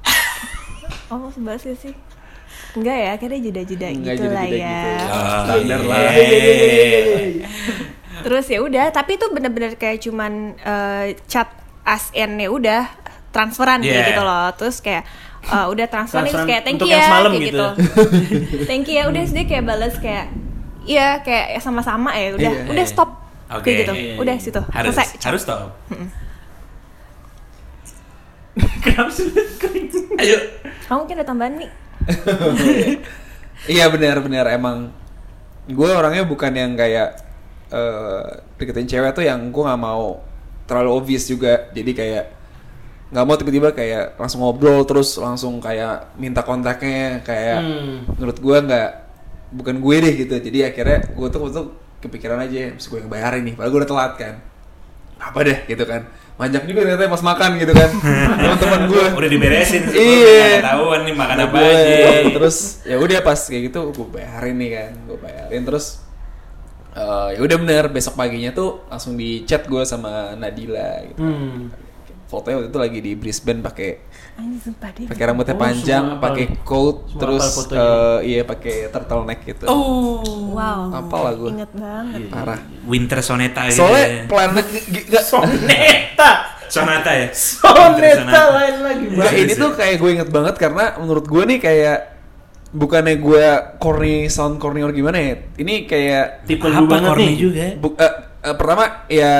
[1.09, 1.93] oh sebahas gak sih
[2.77, 5.05] enggak ya akhirnya jeda-jeda gitu lah jeda-jeda ya gitu.
[5.09, 6.01] Oh, Standar lah.
[8.21, 11.49] terus ya udah tapi itu bener-bener kayak cuman eh, chat
[11.85, 12.83] as in ya udah
[13.29, 14.09] transferan kayak Yeah.
[14.09, 15.03] gitu loh terus kayak
[15.43, 17.45] eh, udah transferan terus kayak thank you ya kayak gitu.
[17.45, 17.67] gitu,
[18.69, 20.25] thank you ya udah dia kayak balas kayak
[20.83, 22.69] iya kayak sama-sama ya udah Iya.
[22.69, 23.09] udah stop
[23.51, 23.61] Oke.
[23.63, 24.43] kayak gitu Iya, iya, udah iya.
[24.43, 25.43] situ harus selesai harus
[28.55, 29.27] Kenapa sih
[29.59, 29.91] kering?
[30.15, 30.37] ayo
[30.85, 31.71] kamu mungkin ada tambahan nih
[33.75, 34.93] Iya benar-benar emang
[35.65, 37.17] gue orangnya bukan yang kayak
[37.67, 40.21] eh deketin cewek tuh yang gue nggak mau
[40.65, 41.69] terlalu obvious juga.
[41.71, 42.25] Jadi kayak
[43.05, 47.95] nggak mau tiba-tiba kayak langsung ngobrol terus langsung kayak minta kontaknya kayak Hmm.
[48.11, 48.89] menurut gue nggak
[49.53, 50.35] bukan gue deh gitu.
[50.35, 51.61] Jadi akhirnya gue tuh itu
[52.01, 53.53] kepikiran aja mesti gue yang bayarin nih.
[53.53, 54.35] Padahal gue udah telat kan.
[55.15, 55.57] Apa deh?
[55.65, 56.01] Gitu kan.
[56.35, 57.89] Manjak juga ternyata pas makan gitu kan.
[58.43, 59.95] Teman-teman gue udah diberesin Iya.
[59.95, 62.07] Nggak ketahuan nih makan apa Gue, aja.
[62.35, 65.61] Terus ya udah pas kayak gitu gue bayarin nih kan gue bayarin.
[65.63, 65.85] Terus
[66.95, 71.19] eh, ya udah bener besok paginya tuh langsung di chat gue sama Nadila gitu.
[71.19, 71.69] Hmm.
[72.25, 73.89] fotonya waktu itu lagi di Brisbane pakai
[75.07, 80.19] pakai rambutnya Oh, panjang pakai coat Semua terus eh, iya pakai turtleneck gitu oh
[80.51, 81.49] wow Apa lah gua.
[81.51, 84.21] inget banget parah winter soneta gitu soalnya ya.
[84.25, 84.67] planet
[85.21, 86.31] Soneta.
[86.65, 89.05] sonata ya Soneta lain lagi.
[89.07, 91.97] Enggak, ini tuh kayak gue inget banget karena menurut gue nih kayak
[92.75, 93.45] bukannya gue
[93.77, 95.33] corny sound corny or gimana ya?
[95.55, 97.25] Ini kayak Tipe lu apa banget corny?
[97.25, 97.35] nih.
[97.35, 97.65] juga.
[97.77, 99.33] Bu- eh, eh, pertama ya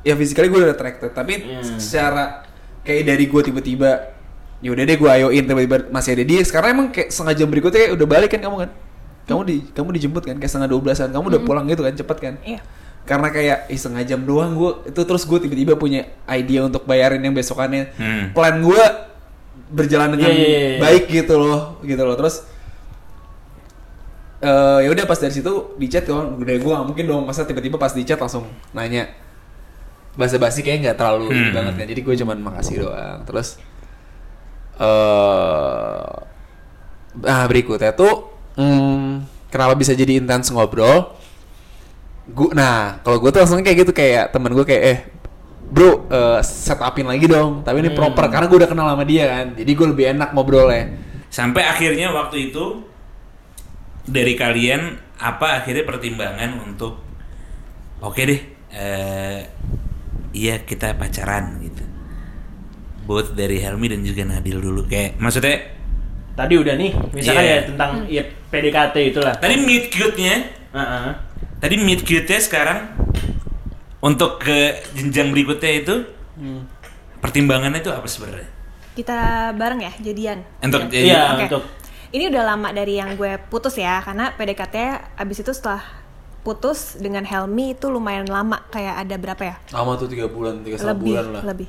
[0.00, 1.76] ya physically gue udah attracted tapi Hmm.
[1.76, 2.40] secara
[2.80, 3.90] kayak dari gue tiba-tiba
[4.58, 6.40] ya udah deh gue ayoin tiba-tiba masih ada dia.
[6.40, 8.70] Sekarang emang kayak setengah jam berikutnya kayak udah balik kan kamu kan?
[9.22, 10.36] Kamu di kamu dijemput kan?
[10.36, 11.92] Kayak setengah dua belasan kamu udah pulang gitu kan?
[11.94, 12.34] Cepet kan?
[12.42, 12.60] Iya.
[13.00, 17.32] Karena kayak setengah jam doang gue itu terus gue tiba-tiba punya idea untuk bayarin yang
[17.32, 17.92] besokannya.
[17.94, 18.24] Hmm.
[18.32, 18.82] plan gue
[19.70, 20.78] berjalan dengan Iya, iya, iya.
[20.82, 22.18] baik gitu loh gitu loh.
[22.18, 22.42] Terus
[24.40, 27.22] eh ya udah pas dari situ di chat kan udah gue gak mungkin dong.
[27.24, 29.06] Masa tiba-tiba pas di chat langsung nanya.
[30.18, 31.56] Bahasa basi kayaknya nggak terlalu ini Hmm.
[31.56, 31.86] banget kan.
[31.86, 33.18] Jadi gue cuman makasih doang.
[33.24, 33.48] Terus
[34.80, 36.08] eh
[37.10, 41.14] nah berikutnya tuh hmm, kenapa bisa jadi intens ngobrol?
[42.26, 43.92] Gue nah kalau gue tuh langsung kayak gitu.
[43.92, 44.98] Kayak temen gue kayak eh
[45.70, 49.46] bro eh, setupin lagi dong tapi ini proper karena gue udah kenal sama dia kan
[49.54, 50.84] jadi gue lebih enak ngobrolnya
[51.30, 52.82] Sampai akhirnya waktu itu
[54.02, 56.98] dari kalian apa akhirnya pertimbangan untuk
[58.02, 58.40] oke deh
[58.74, 59.38] eh
[60.34, 61.86] iya kita pacaran gitu.
[63.06, 65.78] Both dari Helmi dan juga Nadil dulu kayak maksudnya
[66.30, 67.52] Tadi udah nih, misalkan Iya.
[67.52, 69.34] ya tentang ya PDKT itulah.
[69.36, 70.34] tadi meet cute-nya,
[70.72, 71.08] Heeh.
[71.60, 72.78] tadi meet cute-nya sekarang
[74.00, 74.58] untuk ke
[74.92, 75.94] jenjang berikutnya itu
[77.20, 78.48] pertimbangannya itu apa sebenarnya?
[78.96, 79.18] Kita
[79.54, 80.38] bareng ya jadian.
[80.60, 80.90] Untuk Ya.
[80.90, 81.44] jadi Iya, Oke.
[81.46, 81.62] untuk
[82.10, 84.76] Ini udah lama dari yang gue putus ya, karena PDKT
[85.14, 85.78] abis itu setelah
[86.42, 89.54] putus dengan Helmi itu lumayan lama, kayak ada berapa ya?
[89.70, 91.68] lama tuh tiga bulan tiga lebih, bulan lah lebih,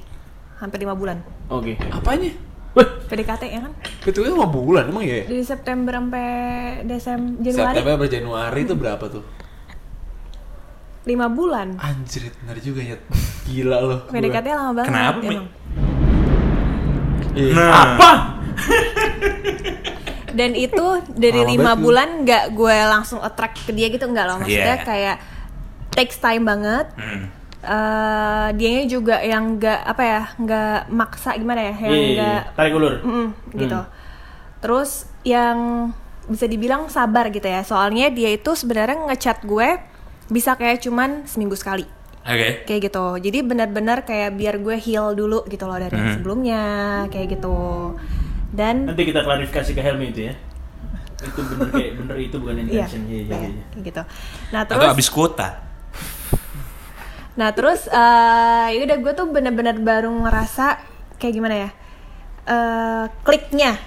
[0.57, 1.21] hampir lima bulan.
[1.45, 1.77] Oke.
[1.93, 2.33] apanya
[2.71, 3.73] Wih, PDKT ya kan?
[4.01, 6.27] itu kan lima bulan emang ya Dari September sampai
[6.87, 9.23] Desember Januari September Januari itu berapa tuh
[11.01, 11.75] lima bulan.
[11.77, 12.95] anjir bener juga ya
[13.43, 14.89] gila loh PDKT lama banget.
[14.93, 15.31] Kenapa.
[17.31, 17.53] Iya.
[17.55, 18.11] Nah, apa?
[20.37, 24.37] Dan itu dari Lama lima bulan nggak gue langsung attract ke dia gitu nggak loh.
[24.39, 24.85] Maksudnya Iya.
[24.87, 25.17] kayak
[25.91, 26.87] takes time banget.
[26.95, 27.25] hmm.
[27.61, 32.41] eh dianya juga yang nggak apa ya nggak maksa gimana ya yang Iya, iya, nggak
[32.41, 32.55] iya.
[32.57, 32.93] tarik ulur.
[33.05, 33.79] Mm, gitu
[34.57, 35.57] terus yang
[36.25, 39.77] bisa dibilang sabar gitu ya soalnya dia itu sebenarnya ngechat gue
[40.31, 41.83] bisa kayak cuman seminggu sekali
[42.23, 42.63] Oke.
[42.63, 46.17] kayak gitu jadi benar-benar kayak biar gue heal dulu gitu loh dari yang Hmm.
[46.17, 46.61] sebelumnya
[47.11, 47.57] kayak gitu
[48.51, 50.35] dan Nanti kita klarifikasi ke Helmi itu ya.
[51.21, 53.01] Itu bener kayak bener itu bukan iya, intention.
[53.05, 53.63] Iya, iya, iya, iya.
[53.69, 54.01] kayak gitu
[54.49, 55.47] nah Atau terus abis kuota.
[57.31, 60.79] Nah terus eh ya udah gue tuh bener-bener baru ngerasa
[61.15, 61.69] kayak gimana ya
[62.43, 63.77] eh kliknya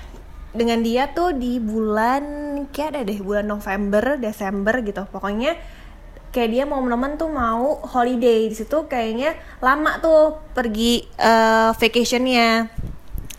[0.54, 2.22] dengan dia tuh di bulan
[2.70, 5.58] kayak ada deh bulan November Desember gitu pokoknya
[6.34, 12.66] kayak dia mau teman tuh mau holiday di situ kayaknya lama tuh pergi eh, vacationnya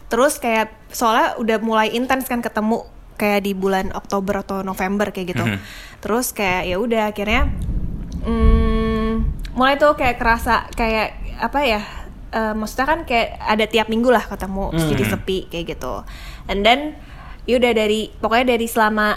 [0.08, 5.28] terus kayak soalnya udah mulai intens kan ketemu kayak di bulan Oktober atau November kayak
[5.30, 5.60] gitu Mhm.
[6.00, 7.52] terus kayak ya udah akhirnya
[8.24, 9.12] hmm,
[9.54, 11.82] mulai tuh kayak kerasa kayak apa ya
[12.32, 15.12] eh, maksudnya kan kayak ada tiap minggu lah ketemu terus jadi Mhm.
[15.12, 15.94] sepi kayak gitu
[16.46, 16.96] and then
[17.44, 19.16] ya udah dari pokoknya dari selama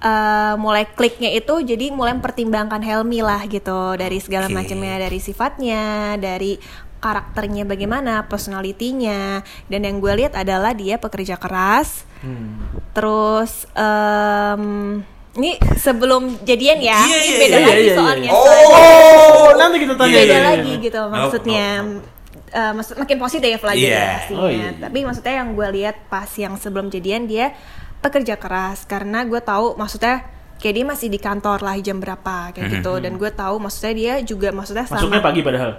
[0.00, 4.56] eh, mulai kliknya itu jadi mulai mempertimbangkan Helmi lah gitu dari segala Oke.
[4.56, 5.84] macamnya dari sifatnya
[6.16, 6.56] dari
[6.96, 12.60] karakternya bagaimana personalitinya dan yang gue lihat adalah dia pekerja keras Hmm.
[12.92, 15.00] terus em,
[15.32, 17.96] ini sebelum jadian ya Iya, ini iya, beda iya, lagi iya, iya.
[17.96, 20.16] soalnya Oh, nanti kita tanya.
[20.18, 21.66] beda lagi gitu Oh, maksudnya
[22.50, 23.86] Eh, maksud makin positif lah Iya.
[23.86, 24.68] jadi pastinya Oh, iya.
[24.76, 27.54] tapi maksudnya yang gue lihat pas yang sebelum jadian dia
[28.00, 30.24] pekerja keras karena gue tahu maksudnya
[30.56, 32.74] kayak dia masih di kantor lah jam berapa kayak Mhm.
[32.74, 35.72] gitu dan gue tahu maksudnya dia juga maksudnya sama Masuknya pagi padahal.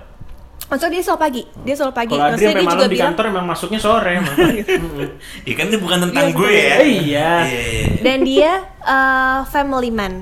[0.64, 2.96] maksudnya dia selalu pagi dia selalu pagi Kalau Adri maksudnya sampai dia malam juga di
[2.96, 4.36] bilang kantor emang masuknya sore emang.
[4.38, 5.10] Mm-mm.
[5.44, 6.62] Ya kan ini bukan tentang Iya, gue ya.
[6.78, 7.32] Eh, iya.
[7.44, 7.86] Iya, iya.
[8.00, 10.14] dan dia eh, family man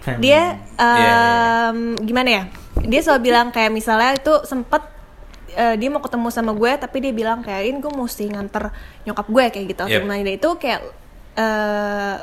[0.00, 0.42] Family dia
[0.74, 1.14] Iya, iya,
[1.68, 2.42] em, gimana ya
[2.82, 4.82] dia selalu bilang kayak misalnya itu sempet
[5.52, 8.72] eh, dia mau ketemu sama gue tapi dia bilang kayak ini gue mesti nganter
[9.04, 10.00] nyokap gue kayak gitu Yep.
[10.00, 10.80] gimana itu kayak
[11.34, 12.14] eh,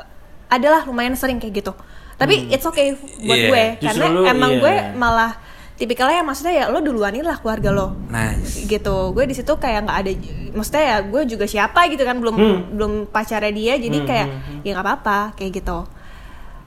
[0.46, 1.72] adalah lumayan sering kayak gitu
[2.14, 3.48] tapi it's okay buat Iya.
[3.48, 4.60] gue Justru karena lu, emang iya.
[4.60, 5.32] gue malah
[5.74, 8.68] tipikalnya ya maksudnya ya lo duluanin lah keluarga lo Nice.
[8.68, 10.10] gitu gue di situ kayak nggak ada
[10.52, 12.60] maksudnya ya gue juga siapa gitu kan belum Hmm.
[12.70, 14.60] belum pacarnya dia jadi Hmm, kayak hmm, hmm.
[14.60, 15.78] ya nggak apa-apa kayak gitu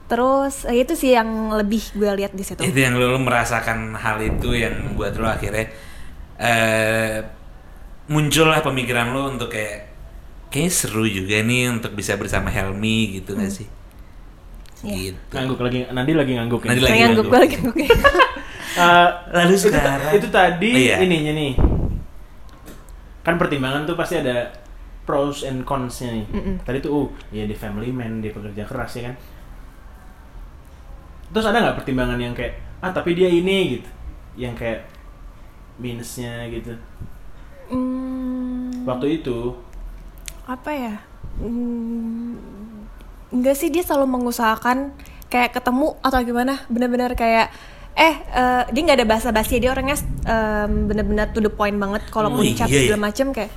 [0.04, 3.94] terus eh, itu sih yang lebih gue lihat di situ Itu yang lo, lo merasakan
[3.94, 5.70] hal itu yang membuat lo akhirnya
[6.34, 7.22] eh
[8.04, 9.93] muncullah pemikiran lo untuk kayak
[10.54, 13.66] kayaknya seru juga nih untuk bisa bersama Helmi gitu nggak sih?
[14.86, 15.10] Iya.
[15.10, 15.18] Gitu.
[15.34, 16.68] Ngangguk lagi, Nandi lagi ngangguk ya.
[16.70, 17.26] Nandi lagi ngangguk.
[17.26, 17.76] gue lagi ngangguk.
[18.74, 20.98] Eh, Lalu itu, sekarang itu tadi Oh, iya.
[20.98, 21.54] ininya nih.
[23.22, 24.50] Kan pertimbangan tuh pasti ada
[25.06, 26.26] pros and cons-nya nih.
[26.26, 26.54] Mm-mm.
[26.66, 29.14] Tadi tuh, uh, ya di family man, dia pekerja keras ya kan.
[31.30, 33.90] Terus ada nggak pertimbangan yang kayak, ah tapi dia ini gitu,
[34.34, 34.90] yang kayak
[35.78, 36.74] minusnya gitu.
[37.70, 39.54] Hmm, Waktu itu,
[40.46, 40.94] apa ya
[41.34, 42.38] Hmm,
[43.34, 44.94] enggak sih dia selalu mengusahakan
[45.26, 47.50] kayak ketemu atau gimana bener-bener kayak
[47.92, 52.42] eh eh, dia nggak ada basa-basi dia orangnya em, bener-bener to the point banget kalaupun
[52.42, 52.82] Oh, chat iya, iya.
[52.86, 53.50] segala macem kayak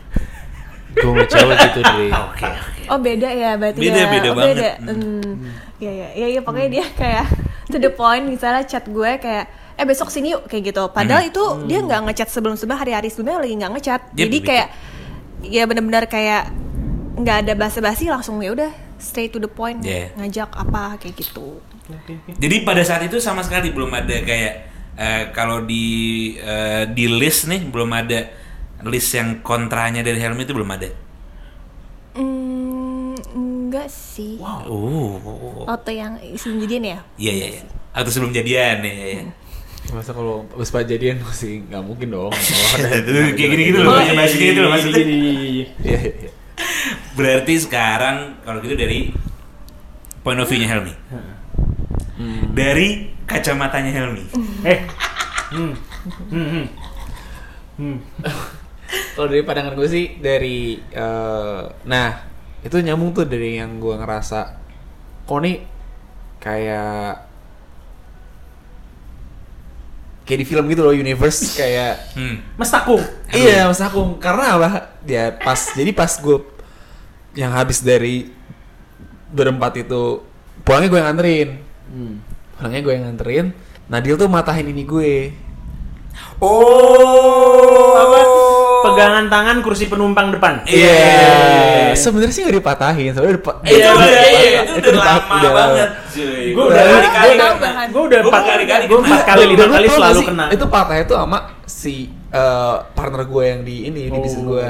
[0.97, 2.81] gue mau gitu deh Oke, oke.
[2.89, 4.07] Oh beda ya berarti Beda, ya.
[4.09, 4.55] beda oh, banget.
[4.57, 4.71] Beda.
[4.81, 4.97] Hmm.
[4.97, 5.35] Hmm.
[5.77, 7.25] Ya ya ya ya pokoknya dia kayak
[7.71, 9.45] to the point misalnya chat gue kayak
[9.77, 10.89] eh besok sini yuk kayak gitu.
[10.89, 11.29] Padahal Hmm.
[11.29, 14.01] itu dia nggak ngechat sebelum sebelum hari-hari sebelumnya lagi nggak ngechat.
[14.09, 14.49] Yep, Jadi begitu.
[14.49, 14.67] kayak
[15.45, 16.43] ya benar-benar kayak
[17.17, 20.13] nggak ada basa-basi langsung ya udah straight to the point Yeah.
[20.17, 21.61] ngajak apa kayak gitu.
[22.37, 24.53] Jadi pada saat itu sama sekali belum ada kayak
[24.97, 28.27] eh, kalau di eh, di list nih belum ada
[28.85, 30.89] list yang kontranya dari Helmi itu belum ada.
[32.17, 34.37] Hmm, enggak sih.
[34.41, 36.99] Oh, Foto yang sebelum jadian ya?
[37.17, 37.47] iya iya.
[37.57, 37.61] iya.
[37.93, 38.93] Atau sebelum jadian ya.
[38.93, 39.25] ya.
[39.87, 42.33] Masa kalau pas jadian masih nggak mungkin dong.
[43.39, 44.99] Kayak loh, bahasa gitu loh maksudnya.
[44.99, 45.63] Gini, gini, gini.
[45.87, 46.31] Iya, iya, iya.
[47.13, 49.09] Berarti sekarang kalau gitu dari
[50.21, 50.93] point of view-nya Helmi.
[52.51, 52.87] Dari
[53.23, 54.23] kacamatanya Helmi.
[54.63, 54.79] Eh.
[55.47, 55.73] Hmm.
[56.29, 56.47] Hmm.
[56.51, 56.65] Hmm.
[57.77, 57.97] Hmm.
[59.13, 62.09] Kalau dari pandangan gue sih dari eh, nah
[62.61, 64.39] itu nyambung tuh dari yang gue ngerasa
[65.23, 65.61] kok nih
[66.39, 67.27] kayak
[70.23, 72.43] kayak di film gitu loh universe kayak Hmm.
[72.59, 72.99] Mas Takung.
[73.31, 74.69] iya mas aku karena apa
[75.07, 76.37] ya pas jadi pas gue
[77.37, 78.33] yang habis dari
[79.29, 80.25] berempat itu
[80.61, 81.49] pulangnya gue yang nganterin
[81.87, 82.15] Hmm.
[82.53, 83.47] pulangnya gue yang nganterin
[83.87, 85.11] Nadil tuh matahin ini gue
[86.39, 88.19] Oh, Apa?
[88.83, 90.61] Pegangan tangan kursi penumpang depan.
[90.65, 91.93] Iya.
[91.93, 95.51] Sebenarnya sih gak dipatahin, sebenarnya dipa- Iya, itu- iya, iya, itu itu udah lama udah
[95.51, 95.89] banget.
[96.53, 97.87] Gue udah bahkan.
[97.87, 100.45] Gue udah empat berkali-kali Gue empat kali lima kali selalu kena.
[100.49, 101.95] Itu patah itu sama si
[102.27, 104.51] eh, partner gue yang di ini di bisnis Oh.
[104.51, 104.65] gue.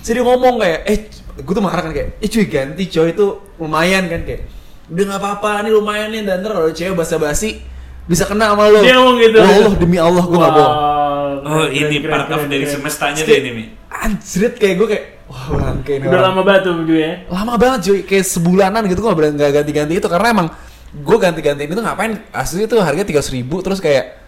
[0.00, 0.98] Jadi ngomong kayak, eh,
[1.40, 4.44] gue tuh marah kan kayak, eh cuy ganti coy itu lumayan kan kayak,
[4.92, 7.64] udah nggak apa-apa nih lumayan nih dan ntar kalau cewek basa-basi
[8.04, 8.82] bisa kena sama lo.
[8.84, 9.38] Dia ngomong gitu.
[9.40, 10.76] Wah, Allah demi Allah gue nggak bohong.
[11.42, 13.64] Oh, ini part of dari semestanya tuh ini, Mi.
[13.90, 16.26] Anjrit kayak gue kayak, wah bangke ini Udah orang.
[16.32, 17.14] lama banget tuh juga ya.
[17.30, 20.48] lama banget cuy kayak sebulanan gitu gue gak nggak ganti-ganti itu karena emang
[20.92, 24.21] gue ganti-ganti itu ngapain asli itu harga tiga ribu terus kayak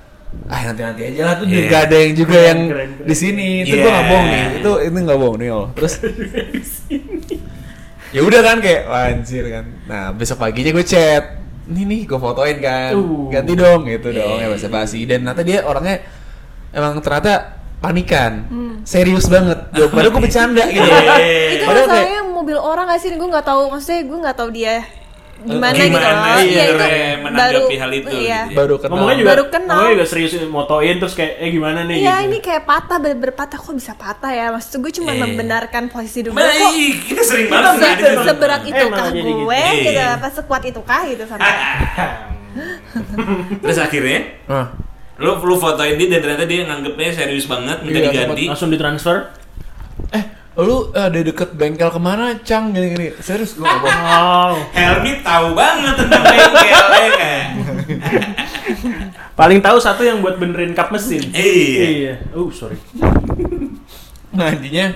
[0.44, 1.62] ah nanti nanti aja lah tuh Iya.
[1.66, 3.06] gak ada yang juga Keren, yang keren, keren.
[3.06, 3.80] di sini itu Iya.
[3.80, 5.94] gue nggak bohong nih itu itu nggak bohong nih loh terus
[8.10, 11.24] ya udah kan kayak wah, anjir kan nah besok paginya gue chat
[11.66, 13.26] ini nih gue fotoin kan Uh.
[13.28, 14.46] ganti dong gitu dong Iya.
[14.46, 15.96] ya basa basi dan ternyata dia orangnya
[16.70, 17.34] emang ternyata
[17.76, 18.32] panikan
[18.82, 21.00] serius banget Gua- padahal gue bercanda gitu Iya.
[21.50, 24.76] itu kayak- masalahnya mobil orang gak sih gue nggak tahu maksudnya gue nggak tahu dia
[25.36, 26.84] gimana, Gimana gitu loh iya itu
[27.20, 28.08] menanggapi hal itu, iya.
[28.08, 28.40] gitu ya?
[28.54, 29.74] baru kenal Ngomongnya juga, Baru kenal.
[29.74, 32.24] ngomongnya juga serius motoin terus kayak eh gimana nih Iya gitu.
[32.24, 35.18] ini kayak patah bener patah kok bisa patah ya maksud gue cuma Eh.
[35.18, 36.70] membenarkan posisi dulu kok
[37.02, 38.22] kita sering se- banget Kita ngadain itu.
[38.24, 39.42] seberat itu Emang kah gue gitu.
[39.76, 40.06] gitu Iya.
[40.14, 41.44] apa sekuat itu kah gitu sampai
[43.60, 44.66] Terus akhirnya Nah,
[45.16, 48.42] lu lu fotoin dia dan ternyata dia nganggepnya serius banget minta Iya, diganti.
[48.46, 49.30] Langsung ditransfer.
[50.10, 50.22] eh
[50.56, 54.54] lu ada deket bengkel ke mana cang gini gini serius gue bohong Wow.
[54.70, 57.48] Helmi tahu banget tentang bengkel ya kan.
[59.38, 61.26] Paling tahu satu yang buat benerin kap mesin.
[61.34, 61.82] Iya.
[61.82, 62.14] Iya.
[62.32, 62.78] Oh, sorry.
[64.30, 64.90] nah intinya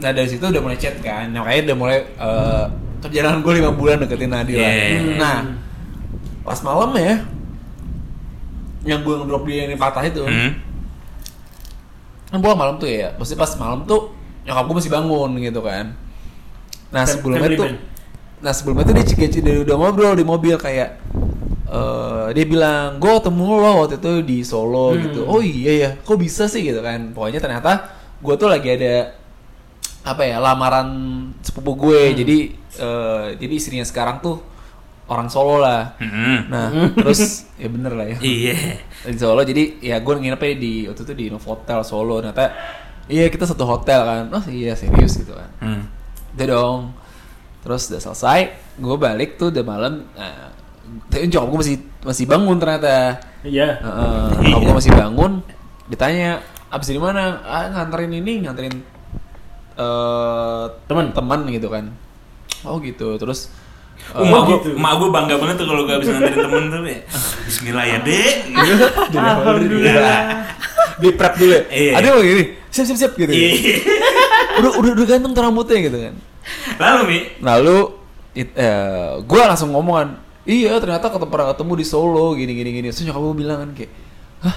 [0.00, 2.64] nah dari situ udah mulai chat kan nah, kayaknya udah mulai eh,
[2.98, 5.20] perjalanan gue lima bulan deketin Nadila Yeah.
[5.20, 5.44] nah
[6.40, 7.20] pas malam ya
[8.82, 10.56] yang gue ngedrop dia yang patah itu Hmm.
[12.30, 15.86] Kan pulang malam tuh ya pasti pas malam tuh nyokap gue masih bangun gitu kan
[16.88, 17.68] nah sebelumnya tuh
[18.40, 20.96] nah sebelumnya tuh dia cek dia udah ngobrol di mobil kayak
[21.66, 25.02] eh dia bilang gue ketemu lo waktu itu di Solo Hmm.
[25.04, 27.86] gitu oh iya ya kok bisa sih gitu kan pokoknya ternyata
[28.18, 29.14] gue tuh lagi ada
[30.02, 30.88] apa ya lamaran
[31.40, 32.16] sepupu gue Hmm.
[32.16, 32.36] jadi
[32.76, 34.42] eh, jadi istrinya sekarang tuh
[35.06, 36.48] orang Solo lah Hmm.
[36.48, 36.66] nah
[36.96, 38.56] terus ya bener lah ya Iya.
[39.00, 42.52] Di Solo jadi ya gue nginepnya di waktu itu di Novotel Solo ternyata
[43.08, 44.24] iya kita satu hotel kan.
[44.30, 45.50] Oh iya serius gitu kan.
[45.60, 45.82] Hmm.
[46.36, 46.80] udah dong.
[47.64, 48.40] Terus udah selesai
[48.76, 50.52] gue balik tuh udah malam nah,
[51.12, 53.20] tapi nyokap gue masih masih bangun ternyata.
[53.40, 53.80] Iya.
[53.80, 55.32] Heeh, nyokap gue masih bangun
[55.88, 57.40] ditanya abis di mana?
[57.42, 58.74] Ah nganterin ini nganterin
[59.80, 61.16] eh Temen.
[61.16, 61.88] teman gitu kan.
[62.68, 63.16] Oh gitu.
[63.16, 63.48] Terus
[64.10, 64.68] Oh, eh, mak gue, gitu.
[64.74, 67.00] mak gue bangga banget tuh kalau gue habis nganterin temen tuh ya.
[67.46, 68.34] Bismillah ya dek.
[69.14, 70.20] Alhamdulillah.
[71.00, 71.62] di prep dulu ya.
[71.70, 71.92] Iya.
[71.96, 73.32] Ada yang gini, siap siap siap gitu.
[73.32, 73.52] Iya.
[74.60, 76.14] udah udah udah ganteng tuh rambutnya gitu kan.
[76.76, 77.76] Lalu mi, Lalu
[78.34, 80.08] it, eh, gue langsung ngomong kan,
[80.44, 82.86] iya ternyata ketemu pernah ketemu di Solo gini gini gini.
[82.92, 83.90] Terus nyokap gue bilang kan kayak,
[84.44, 84.56] hah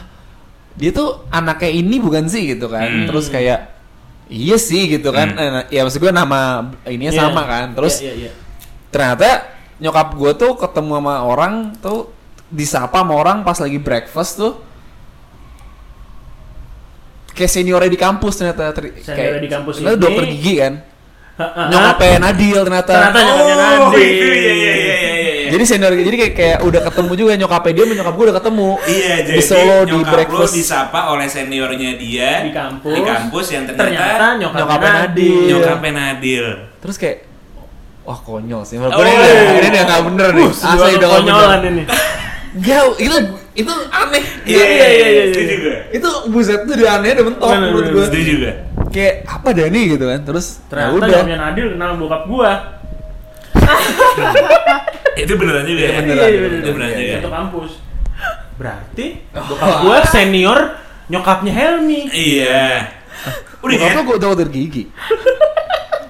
[0.73, 2.89] dia tuh anaknya ini bukan sih gitu kan.
[2.91, 3.07] Hmm.
[3.07, 3.59] Terus kayak
[4.27, 5.31] iya sih gitu kan.
[5.31, 5.63] Hmm.
[5.71, 7.21] Eh, ya maksud gue nama ininya Iya.
[7.23, 7.71] sama kan.
[7.71, 8.31] Terus Iya, iya, iya.
[8.93, 9.49] Ternyata
[9.81, 12.13] nyokap gue tuh ketemu sama orang tuh
[12.47, 14.53] disapa sama orang pas lagi breakfast tuh
[17.33, 20.03] kayak seniornya di kampus ternyata Ter- Seniornya di kampus ternyata ini.
[20.05, 20.73] dokter gigi kan
[21.65, 24.05] nyokapnya Nadil ternyata, Ternyata nyokapnya Oh, Nadil.
[24.05, 24.95] itu, iya, iya, iya, iya,
[25.33, 25.49] iya.
[25.49, 28.69] jadi senior jadi kayak, kayak udah ketemu juga nyokapnya dia sama nyokap gue udah ketemu
[28.85, 32.93] Iya, jadi di Solo di nyokap breakfast disapa oleh seniornya dia Di kampus.
[32.93, 35.09] Di kampus yang ternyata, Ternyata nyokapnya nyokapnya Nadil.
[35.33, 35.49] Nadil.
[35.49, 36.45] nyokapnya Nadil.
[36.77, 37.17] terus kayak
[38.03, 39.23] wah konyol sih Oh, menurut gue ini iya.
[39.23, 41.83] udah- ini udah nggak bener nih Uh, asli udah nggak bener ini.
[42.55, 43.15] Jauh, itu
[43.55, 44.23] itu aneh.
[44.43, 45.23] Iya iya iya iya.
[45.27, 45.77] Setuju gue.
[45.91, 48.05] Itu buset tuh udah aneh, udah mentok Bener, menurut gue.
[48.07, 48.53] Setuju gue.
[48.89, 50.19] Kayak apa dah nih gitu kan.
[50.21, 51.07] Terus ya Ternyata udah.
[51.09, 52.51] nyokapnya Nadil kenal bokap gua.
[55.15, 55.91] Itu beneran juga ya.
[55.95, 57.13] beneran, Iya, Itu beneran juga.
[57.15, 57.71] Satu kampus.
[58.53, 60.59] Berarti bokap gua senior
[61.07, 62.01] nyokapnya Helmi.
[62.09, 62.89] Iya.
[63.59, 63.95] Udah Bokap ya?
[63.95, 64.83] lo gue dokter gigi.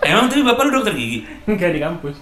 [0.04, 1.20] Emang tapi bapak lu dokter gigi?
[1.44, 2.16] Enggak di kampus.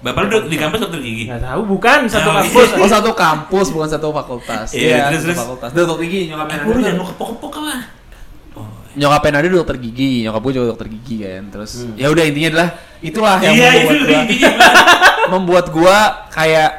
[0.00, 1.24] Bapak lu dok- di kampus dokter gigi?
[1.26, 2.68] Nggak tahu, bukan satu Oh, kampus.
[2.76, 4.68] Oh satu kampus bukan satu fakultas.
[4.70, 5.38] Iya, terus, satu terus.
[5.38, 5.68] fakultas.
[5.70, 6.56] Dokter gigi nyokapnya.
[6.58, 7.80] Eh, jangan mau kepok-kepok lah.
[8.94, 11.44] Nyokapnya Nadi dokter gigi, nyokap gue juga dokter gigi kan.
[11.50, 12.68] Terus ya udah intinya adalah
[13.00, 14.50] itulah yang Iya, membuat itu gua intinya.
[15.26, 15.96] membuat gua
[16.30, 16.70] kayak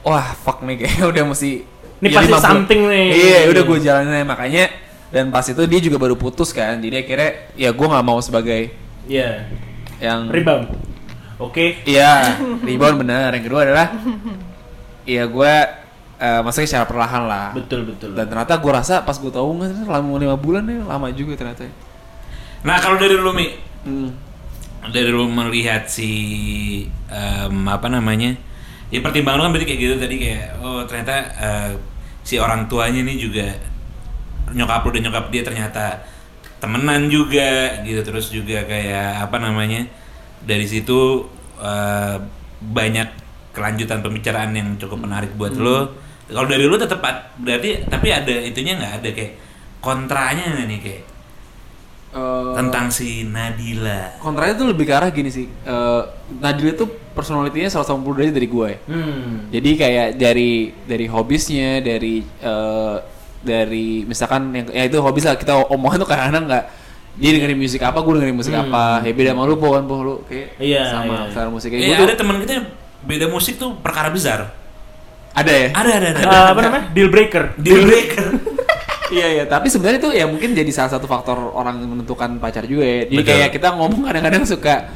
[0.00, 1.50] wah fuck nih kayak udah mesti
[1.96, 3.06] Ini ya pasti something nih.
[3.10, 4.22] Iya, udah gue jalanin aja.
[4.22, 4.64] makanya
[5.08, 6.76] dan pas itu dia juga baru putus kan.
[6.76, 8.70] Jadi akhirnya ya gua nggak mau sebagai
[9.04, 9.48] Iya.
[10.00, 10.66] Yang Rebound.
[11.38, 11.82] Oke.
[11.82, 13.34] Iya, rebound bener.
[13.34, 13.90] Yang kedua adalah
[15.04, 15.54] Iya gue
[16.14, 17.50] eh maksudnya secara perlahan lah.
[17.52, 18.14] Betul betul.
[18.14, 21.66] Dan ternyata gue rasa pas gue tahu nggak lama lima bulan nih lama juga ternyata.
[22.64, 23.50] Nah kalau dari lu Mi,
[23.84, 24.08] Hmm.
[24.88, 26.08] dari lu melihat si
[27.12, 28.32] em, apa namanya
[28.88, 31.70] ya pertimbangan lu kan berarti kayak gitu tadi kayak oh ternyata eh,
[32.24, 33.44] si orang tuanya ini juga
[34.56, 36.00] nyokap lu dan nyokap dia ternyata
[36.64, 39.84] temenan juga gitu terus juga kayak apa namanya
[40.40, 41.28] dari situ
[41.60, 42.16] eh,
[42.64, 43.08] banyak
[43.52, 45.92] kelanjutan pembicaraan yang cukup menarik buat lo
[46.24, 47.04] kalau dari lu tetap
[47.36, 49.32] berarti tapi ada itunya nggak ada kayak
[49.84, 51.04] kontranya nih kayak
[52.14, 55.50] Eh, tentang si Nadila kontranya tuh lebih ke arah gini sih.
[55.50, 56.02] Eh
[56.38, 58.70] Nadila tuh personalitinya 180 derajat dari gue.
[58.86, 59.50] Hmm.
[59.50, 62.96] Jadi kayak dari dari hobisnya, dari eh
[63.44, 66.64] dari misalkan yang ya itu hobis lah kita omongin tuh kadang-kadang nggak
[67.14, 68.98] dia dengerin musik apa, gue dengerin musik apa.
[69.06, 71.30] Ya beda sama lu, Po, kan, Po, lu kayak Iya, sama iya.
[71.30, 72.66] selera musik kayak gue tuh ada teman kita yang
[73.06, 74.50] beda musik tuh perkara besar.
[75.30, 75.68] ada ya.
[75.74, 76.20] Ada ada ada.
[76.26, 76.84] Eh, apa namanya?
[76.90, 77.54] Deal breaker.
[77.58, 78.26] Deal breaker.
[79.04, 82.82] Iya iya, tapi sebenarnya itu ya mungkin jadi salah satu faktor orang menentukan pacar juga
[82.82, 83.04] ya.
[83.04, 83.30] Jadi Betul.
[83.30, 84.90] kayak kita ngomong kadang-kadang suka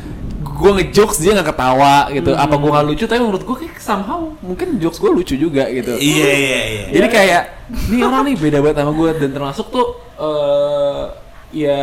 [0.58, 2.34] gue ngejokes dia nggak ketawa gitu.
[2.34, 3.04] Apa gue nggak lucu?
[3.06, 5.94] Tapi menurut gue kayak somehow mungkin jokes gue lucu juga gitu.
[5.94, 6.84] Iya iya iya.
[6.98, 7.42] Jadi kayak
[7.94, 9.86] nih orang nih beda banget sama gue dan termasuk tuh
[10.18, 11.04] eh
[11.54, 11.80] ya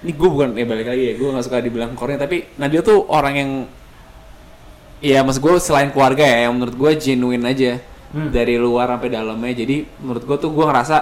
[0.00, 3.08] ini gue bukan ya balik lagi ya gue nggak suka dibilang kornya tapi Nadia tuh
[3.08, 3.50] orang yang
[5.00, 9.54] ya maksud gue selain keluarga ya yang menurut gue genuine aja dari luar sampai dalamnya
[9.54, 10.96] jadi menurut gue tuh gue ngerasa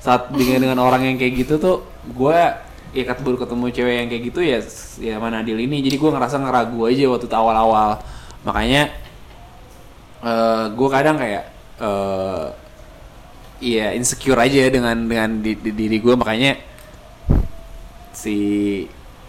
[0.00, 1.76] saat dengan dengan orang yang kayak gitu tuh
[2.08, 2.38] gue
[2.94, 4.58] ya baru ketemu cewek yang kayak gitu ya
[5.00, 5.82] ya mana Adil ini.
[5.82, 7.90] Jadi gue ngerasa ngeragu aja waktu awal-awal.
[8.46, 8.82] Makanya
[10.26, 11.44] eh gue kadang kayak
[11.80, 12.46] eh
[13.56, 16.60] iya insecure aja dengan dengan di, di- diri gue makanya
[18.12, 18.36] si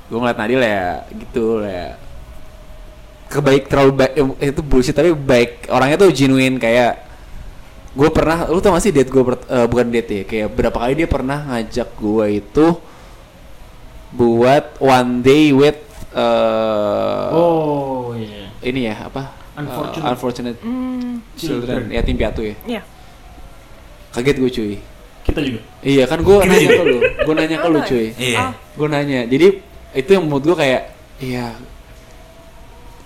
[0.08, 1.96] gue ngeliat Nadil ya gitu ya.
[3.28, 7.04] Kebaik terlalu baik eh, itu bullshit tapi baik orangnya tuh genuine kayak
[7.98, 9.24] gue pernah lu tau gak sih date gue
[9.68, 12.66] bukan date ya kayak berapa kali dia pernah ngajak gue itu
[14.14, 15.80] buat one day with
[16.16, 18.48] eh, Oh iya.
[18.64, 19.34] ini ya apa?
[19.58, 20.06] Unfortunate.
[20.06, 20.58] Eh, unfortunate
[21.36, 21.82] children.
[21.90, 22.56] Ya tim piatu ya?
[22.66, 22.82] Iya.
[24.14, 24.76] kaget gue cuy.
[25.28, 25.62] Kita juga.
[25.84, 27.00] iya kan gue nanya ke lu.
[27.04, 28.08] Gue nanya ke lu cuy.
[28.16, 28.54] Iya.
[28.54, 29.20] gue nanya.
[29.28, 29.48] Jadi
[29.98, 30.82] itu yang menurut gue kayak
[31.20, 31.58] iya.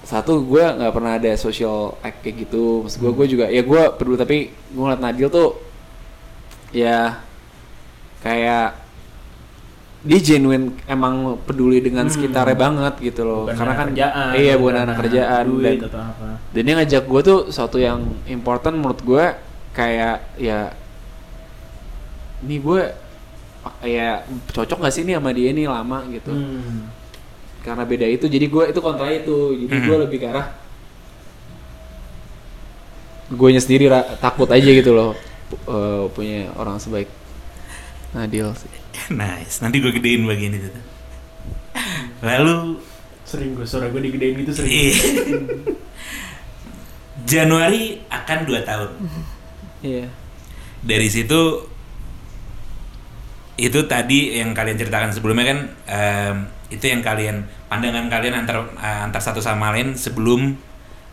[0.04, 2.84] Satu gue nggak pernah ada social act kayak gitu.
[2.86, 5.50] Maksud gue gue juga ya gue peduli tapi gue ngeliat Nadil tuh
[6.72, 7.20] ya
[8.24, 8.81] kayak
[10.02, 13.46] dia genuine emang peduli dengan sekitarnya banget gitu loh.
[13.46, 16.28] Bukan karena kan kerjaan, iya bukan bukan anak anak kerjaan duit dan atau apa.
[16.50, 19.26] dan dia ngajak gue tuh suatu yang important menurut gue
[19.78, 20.74] kayak ya
[22.42, 22.82] ini gue
[23.86, 24.26] ya
[24.58, 26.34] cocok gak sih ini sama dia ini lama gitu.
[26.34, 26.90] Hmm.
[27.62, 29.54] karena beda itu jadi gue itu kontra itu.
[29.54, 30.50] Jadi gue lebih ke arah
[33.32, 33.88] gue sendiri
[34.20, 35.16] takut aja gitu loh
[35.54, 37.08] eh, punya orang sebaik
[38.12, 38.81] Nadil sih
[39.12, 39.60] Nice.
[39.60, 40.68] Nanti gue gedein bagian itu.
[40.72, 40.86] tuh.
[42.22, 42.80] Lalu
[43.22, 44.68] Sering gue suara gue digedein gitu sering.
[44.68, 44.96] iya.
[47.24, 48.90] Januari akan 2 tahun.
[49.82, 50.06] iya
[50.82, 51.70] Dari situ
[53.56, 56.36] itu tadi yang kalian ceritakan sebelumnya kan em,
[56.74, 60.58] itu yang kalian pandangan kalian antar eh, antar satu sama lain sebelum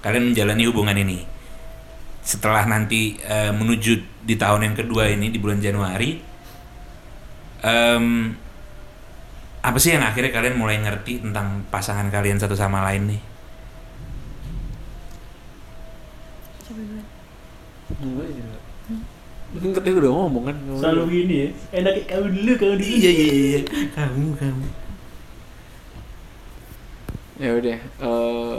[0.00, 1.22] kalian menjalani hubungan ini.
[2.24, 6.18] Setelah nanti eh, menuju di tahun yang kedua ini di bulan Januari,
[7.62, 8.34] em,
[9.58, 13.20] apa sih yang akhirnya kalian mulai ngerti tentang pasangan kalian satu sama lain nih?
[19.48, 21.48] Mungkin ketika udah ngomong kan Selalu gini ya.
[21.80, 22.84] Enak kamu dulu, kamu dulu.
[22.84, 23.60] Iya iya iya.
[23.96, 24.66] Kamu kamu.
[27.38, 28.58] ya udah eh,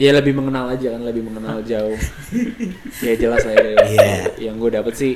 [0.00, 1.92] ya lebih mengenal aja kan lebih mengenal jauh
[3.04, 4.04] ya jelas lah ya Iya.
[4.48, 5.12] yang gue dapet sih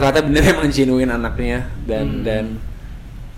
[0.00, 2.24] ternyata bener emang genuine anaknya dan Hmm.
[2.24, 2.44] dan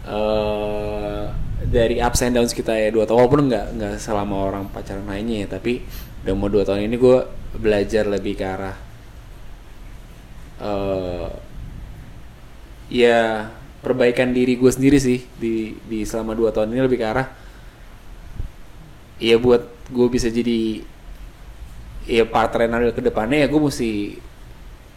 [0.06, 1.24] eh,
[1.66, 5.46] dari ups and downs kita ya dua tahun walaupun nggak nggak selama orang pacaran lainnya
[5.46, 5.82] ya tapi
[6.22, 7.18] udah mau dua tahun ini gue
[7.58, 8.76] belajar lebih ke arah
[10.62, 11.28] eh
[12.92, 13.50] ya
[13.82, 17.26] perbaikan diri gue sendiri sih di di selama dua tahun ini lebih ke arah
[19.22, 20.82] ya buat gue bisa jadi
[22.06, 23.90] ya partner ke depannya ya gue mesti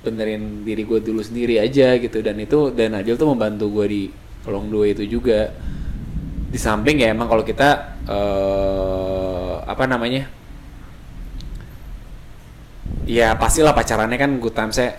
[0.05, 2.21] benerin diri gue dulu sendiri aja gitu.
[2.21, 4.03] Dan itu dan Adil tuh membantu gue di
[4.45, 5.49] kolong dua itu juga.
[6.45, 10.29] Di samping ya emang kalau kita eh apa namanya
[13.09, 14.93] ya pastilah pacarannya kan good times eh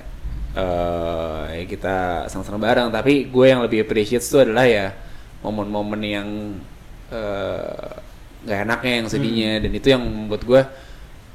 [1.56, 2.88] ya kita senang-senang bareng.
[2.90, 4.90] Tapi gue yang lebih appreciate itu adalah ya
[5.40, 6.28] momen-momen yang
[7.14, 7.94] eh,
[8.44, 9.50] nggak enaknya yang sedihnya.
[9.62, 10.62] Dan itu yang membuat gue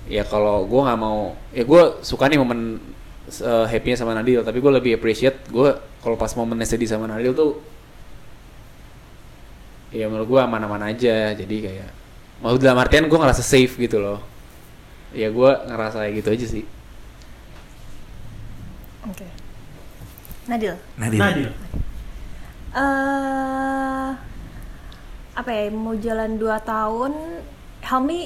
[0.10, 2.82] ya kalau gue nggak mau ya gue suka nih momen
[3.40, 5.70] uh, happy sama Nadil tapi gue lebih appreciate gue
[6.04, 7.64] kalau pas momennya sedih sama Nadil tuh
[9.92, 11.90] ya menurut gue aman-aman aja jadi kayak
[12.44, 14.20] mau dalam artian gue ngerasa safe gitu loh
[15.12, 16.66] ya gue ngerasa kayak gitu aja sih
[19.02, 19.26] Oke.
[20.46, 20.78] Nadil.
[20.98, 21.22] Nadil.
[21.22, 21.50] Nadil.
[22.72, 24.10] eh
[25.32, 27.12] apa ya mau jalan 2 tahun
[27.82, 28.22] Helmi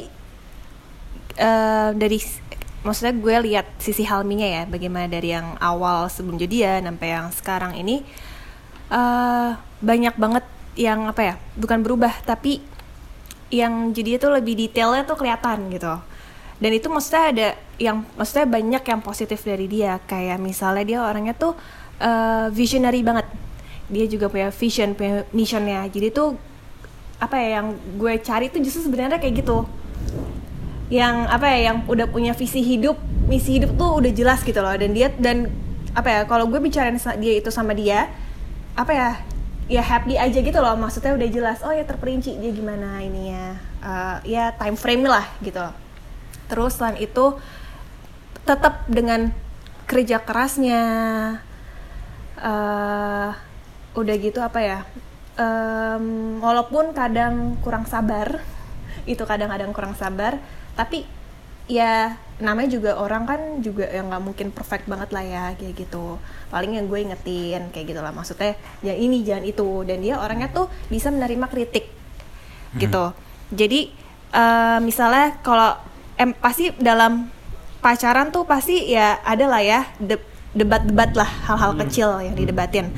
[1.39, 2.19] eh dari
[2.85, 7.73] maksudnya gue lihat sisi Helminya ya bagaimana dari yang awal sebelum jadian sampai yang sekarang
[7.75, 8.05] ini
[8.93, 9.49] eh
[9.81, 10.45] banyak banget
[10.77, 12.61] yang apa ya bukan berubah tapi
[13.53, 15.93] yang jadi itu lebih detailnya tuh kelihatan gitu.
[16.55, 19.99] Dan itu maksudnya ada yang maksudnya banyak yang positif dari dia.
[20.07, 21.53] Kayak misalnya dia orangnya tuh
[21.99, 23.27] eh, visionary banget.
[23.91, 25.85] Dia juga punya vision punya missionnya.
[25.91, 26.35] Jadi tuh
[27.15, 29.63] apa ya yang gue cari tuh justru sebenarnya kayak gitu
[30.89, 34.73] yang apa ya yang udah punya visi hidup misi hidup tuh udah jelas gitu loh.
[34.77, 35.49] Dan dia dan
[35.95, 38.11] apa ya kalau gue bicarain dia itu sama dia
[38.75, 39.09] apa ya
[39.65, 40.77] ya happy aja gitu loh.
[40.77, 45.61] Maksudnya udah jelas oh ya terperinci dia gimana ininya Eh, ya time frame lah gitu.
[46.49, 47.37] Terus selain itu
[48.41, 49.29] tetap dengan
[49.85, 50.81] kerja kerasnya
[52.41, 53.29] eh
[53.95, 54.79] udah gitu apa ya
[55.39, 58.41] em, walaupun kadang kurang sabar
[59.11, 60.41] itu kadang-kadang kurang sabar
[60.75, 61.07] tapi
[61.65, 66.19] ya namanya juga orang kan juga yang nggak mungkin perfect banget lah ya kayak gitu.
[66.51, 68.11] Paling yang gue ingetin kayak gitu lah.
[68.11, 69.87] Maksudnya ya ini jangan itu.
[69.87, 71.89] Dan dia orangnya tuh bisa menerima kritik
[72.75, 73.15] gitu.
[73.55, 73.89] Jadi
[74.35, 75.79] eh, misalnya kalau
[76.19, 77.31] em pasti dalam
[77.79, 80.21] pacaran tuh pasti ya ada lah ya de-
[80.51, 82.91] debat-debat lah hal-hal kecil yang didebatin.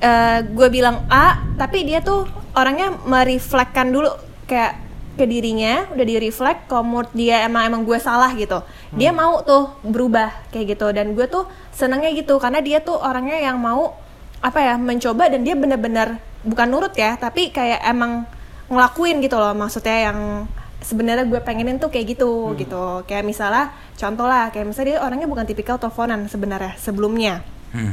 [0.00, 2.24] Eh gue bilang A tapi dia tuh
[2.56, 4.08] orangnya mereflekkan dulu.
[4.48, 4.87] Kayak
[5.18, 8.62] ke dirinya udah di reflect kalau dia emang emang gue salah gitu.
[8.94, 10.86] Dia mau tuh berubah kayak gitu.
[10.94, 13.98] Dan gue tuh senengnya gitu karena dia tuh orangnya yang mau
[14.38, 18.22] apa ya mencoba dan dia bener-bener bukan nurut ya tapi kayak emang
[18.70, 19.52] ngelakuin gitu loh.
[19.58, 20.46] Maksudnya yang
[20.78, 23.02] sebenarnya gue pengenin tuh kayak gitu gitu.
[23.10, 27.42] Kayak misalnya contoh lah kayak misalnya dia orangnya bukan tipikal teleponan sebenarnya sebelumnya.
[27.68, 27.92] Hmm.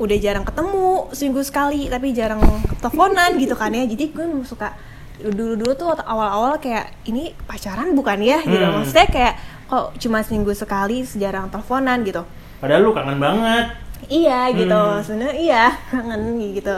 [0.00, 2.40] udah jarang ketemu seminggu sekali tapi jarang
[2.82, 3.86] teleponan gitu kan ya.
[3.86, 4.91] Jadi gue suka
[5.30, 8.42] dulu dulu tuh awal-awal kayak ini pacaran bukan ya?
[8.42, 8.58] Gitu.
[8.58, 8.82] Hmm.
[8.82, 9.34] maksudnya kayak
[9.70, 12.02] kok cuma seminggu sekali jarang teleponan?
[12.02, 12.22] Gitu.
[12.58, 13.66] Padahal lu kangen banget.
[14.10, 14.74] iya gitu.
[14.74, 15.02] Hmm.
[15.06, 15.64] sebenarnya iya
[15.94, 16.74] kangen gitu.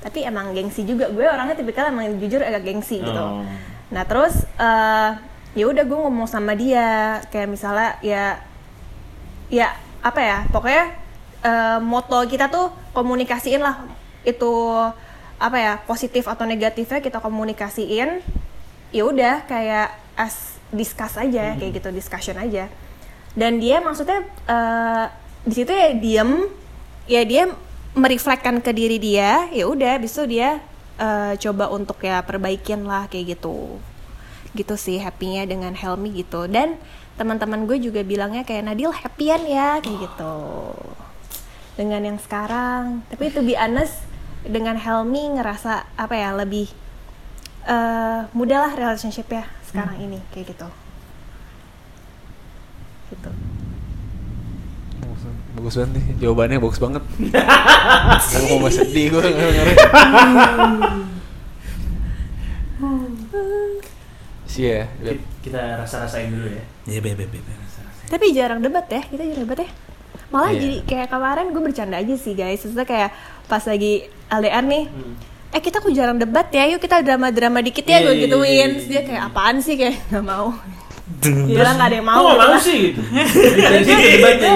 [0.00, 1.12] Tapi emang gengsi juga.
[1.12, 3.22] Gue orangnya tipikal emang jujur agak gengsi gitu.
[3.22, 3.44] Oh.
[3.92, 5.10] nah terus eh
[5.52, 7.20] ya udah gue ngomong sama dia.
[7.28, 8.40] Kayak misalnya ya
[9.52, 10.84] ya apa ya pokoknya
[11.44, 13.84] eh, moto kita tuh komunikasiin lah.
[14.24, 14.72] Itu
[15.42, 18.22] apa ya positif atau negatifnya kita komunikasiin
[18.94, 22.70] ya udah kayak as discuss aja kayak gitu discussion aja.
[23.34, 25.04] Dan dia maksudnya eh,
[25.42, 26.46] di situ ya diem
[27.10, 27.50] ya dia
[27.98, 30.62] merefleksikan ke diri dia ya udah habis itu dia
[31.02, 33.82] eh, coba untuk ya perbaikin lah kayak gitu.
[34.54, 36.46] Gitu sih happynya dengan Helmi gitu.
[36.46, 36.78] Dan
[37.18, 40.36] teman-teman gue juga bilangnya kayak Nadil happyan ya kayak gitu.
[41.74, 43.02] Dengan yang sekarang.
[43.10, 44.11] Tapi itu be honest
[44.42, 46.66] dengan Helmi ngerasa apa ya lebih
[47.62, 50.68] eh mudah lah relationship ya sekarang ini kayak gitu.
[53.08, 53.30] Gitu.
[55.52, 56.04] Bagus banget nih.
[56.18, 57.02] Jawabannya bagus banget.
[58.32, 59.74] Gue mau sedih gue ngeri
[64.46, 66.64] sih ya Ki- Kita rasa-rasain dulu ya.
[66.86, 67.52] Iya, bebe, bebe.
[68.06, 69.70] tapi jarang debat ya kita jarang debat ya.
[70.28, 70.60] Malah Iya.
[70.60, 72.60] jadi kayak kemarin gue bercanda aja sih guys.
[72.60, 73.10] Maksudnya kayak
[73.52, 73.92] pas lagi
[74.26, 75.12] LDR nih Hmm.
[75.52, 76.64] eh kita kok jarang debat ya?
[76.66, 78.48] Yuk kita drama-drama dikit ya Iya, gue iya, gituin.
[78.48, 79.76] iya, Terus dia kayak apaan sih?
[79.76, 80.48] Kayak nggak mau.
[81.20, 81.44] Deng.
[81.44, 82.56] Gila nggak ada yang mau gitu mau lah.
[82.58, 82.82] sih?
[82.96, 83.92] Gitu?
[83.92, 84.50] Debatnya.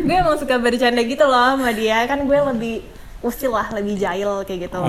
[0.00, 2.08] gue emang suka bercanda gitu loh sama dia.
[2.08, 2.74] Kan gue lebih
[3.20, 4.80] usil lah lebih jahil kayak gitu.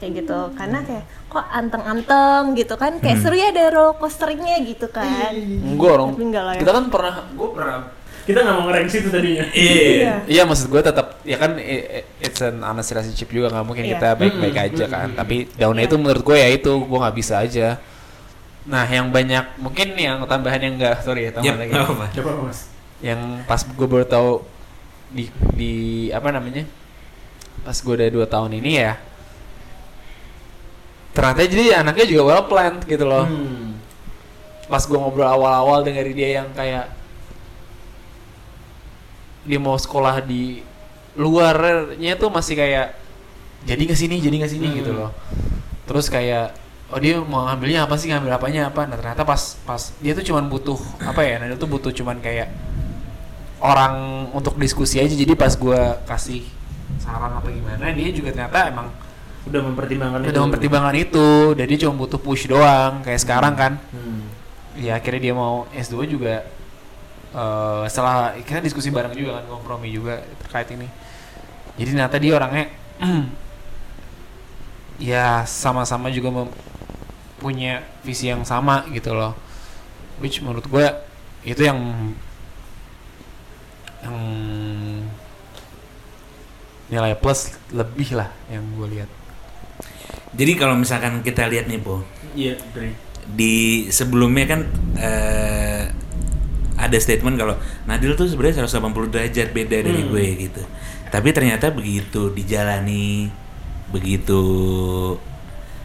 [0.00, 0.38] Kayak gitu.
[0.56, 2.96] Karena kayak kok anteng-anteng gitu kan.
[2.96, 5.36] Kayak seru ya ada roller coasternya gitu kan.
[5.36, 5.94] Enggak
[6.40, 6.60] lah ya.
[6.60, 7.76] Kita kan pernah, gue pernah
[8.22, 9.42] Kita nggak mau ngereng situ tadinya.
[9.50, 10.22] Iya.
[10.24, 11.58] Iya maksud gue tetap ya kan
[12.18, 13.92] it's an honest relationship juga nggak mungkin Iya.
[13.96, 17.82] kita baik-baik aja kan tapi daunnya itu menurut gue ya itu gue nggak bisa aja
[18.62, 22.06] nah yang banyak mungkin yang tambahan yang enggak sorry ya Yep, tambahan lagi nggak apa-apa.
[22.14, 22.58] Coba mas.
[23.02, 24.30] yang pas gue baru tahu
[25.10, 25.72] di di
[26.08, 26.62] apa namanya
[27.60, 28.94] pas gue udah dua tahun ini ya
[31.12, 33.76] ternyata jadi anaknya juga well planned gitu loh Hmm.
[34.64, 36.88] pas gue ngobrol awal-awal dengan dia yang kayak
[39.42, 40.62] dia mau sekolah di
[41.14, 42.96] luarnya tuh masih kayak
[43.62, 44.76] jadi ke sini jadi ke sini Hmm.
[44.76, 45.10] gitu loh.
[45.84, 46.54] Terus kayak
[46.88, 48.08] oh dia mau ngambilnya apa sih?
[48.08, 48.86] Ngambil apanya apa?
[48.86, 52.18] Nah ternyata pas pas dia tuh cuman butuh apa ya nah dia tuh butuh cuman
[52.18, 52.48] kayak
[53.62, 53.94] orang
[54.32, 55.12] untuk diskusi aja.
[55.12, 56.42] Jadi pas gue kasih
[56.98, 58.88] saran apa gimana dia juga ternyata emang
[59.42, 60.30] Udah mempertimbangkan itu.
[60.30, 61.28] udah mempertimbangkan itu.
[61.58, 63.72] Dan dia cuma butuh push doang kayak sekarang kan.
[63.90, 64.22] Hmm.
[64.72, 66.48] ya akhirnya dia mau S2 juga
[67.32, 70.88] eh setelah kita diskusi bareng juga kan kompromi juga terkait ini.
[71.80, 72.66] Jadi ternyata dia orangnya
[75.00, 76.54] ya sama-sama juga mem-
[77.40, 79.34] punya visi yang sama gitu loh.
[80.20, 80.86] Which menurut gue
[81.42, 81.80] itu yang
[84.02, 84.18] yang
[86.92, 89.10] nilai plus lebih lah yang gue lihat.
[90.32, 92.00] Jadi kalau misalkan kita lihat nih, Po,
[92.32, 92.96] Iya, Dre.
[93.28, 94.60] di sebelumnya kan
[94.96, 95.82] eh,
[96.82, 97.54] ada statement kalau
[97.86, 100.10] Nadil tuh sebenarnya 180 derajat beda dari Hmm.
[100.10, 100.62] gue gitu.
[101.08, 103.30] Tapi ternyata begitu dijalani,
[103.88, 104.40] begitu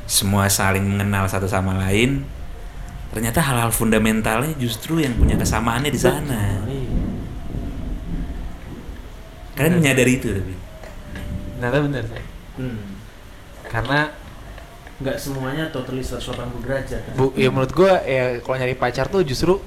[0.03, 2.25] semua saling mengenal satu sama lain,
[3.09, 6.63] ternyata hal-hal fundamentalnya justru yang punya kesamaannya di sana.
[6.65, 6.95] Iya.
[9.53, 10.53] Kalian menyadari itu tapi.
[11.57, 12.25] ternyata bener sih
[12.57, 12.77] Hmm.
[13.65, 14.09] karena
[14.97, 17.01] Nggak semuanya totally 180 derajat.
[17.03, 17.13] kan?
[17.13, 19.61] Bu, ya menurut gua ya kalau nyari pacar tuh justru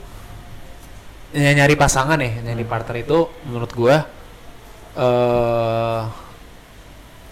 [1.31, 3.97] nyari pasangan ya, nyari partner itu menurut gua
[4.99, 6.03] eh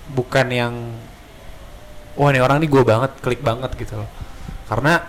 [0.08, 0.74] bukan yang
[2.14, 4.08] wah nih orang nih gue banget, klik banget gitu loh.
[4.70, 5.02] Karena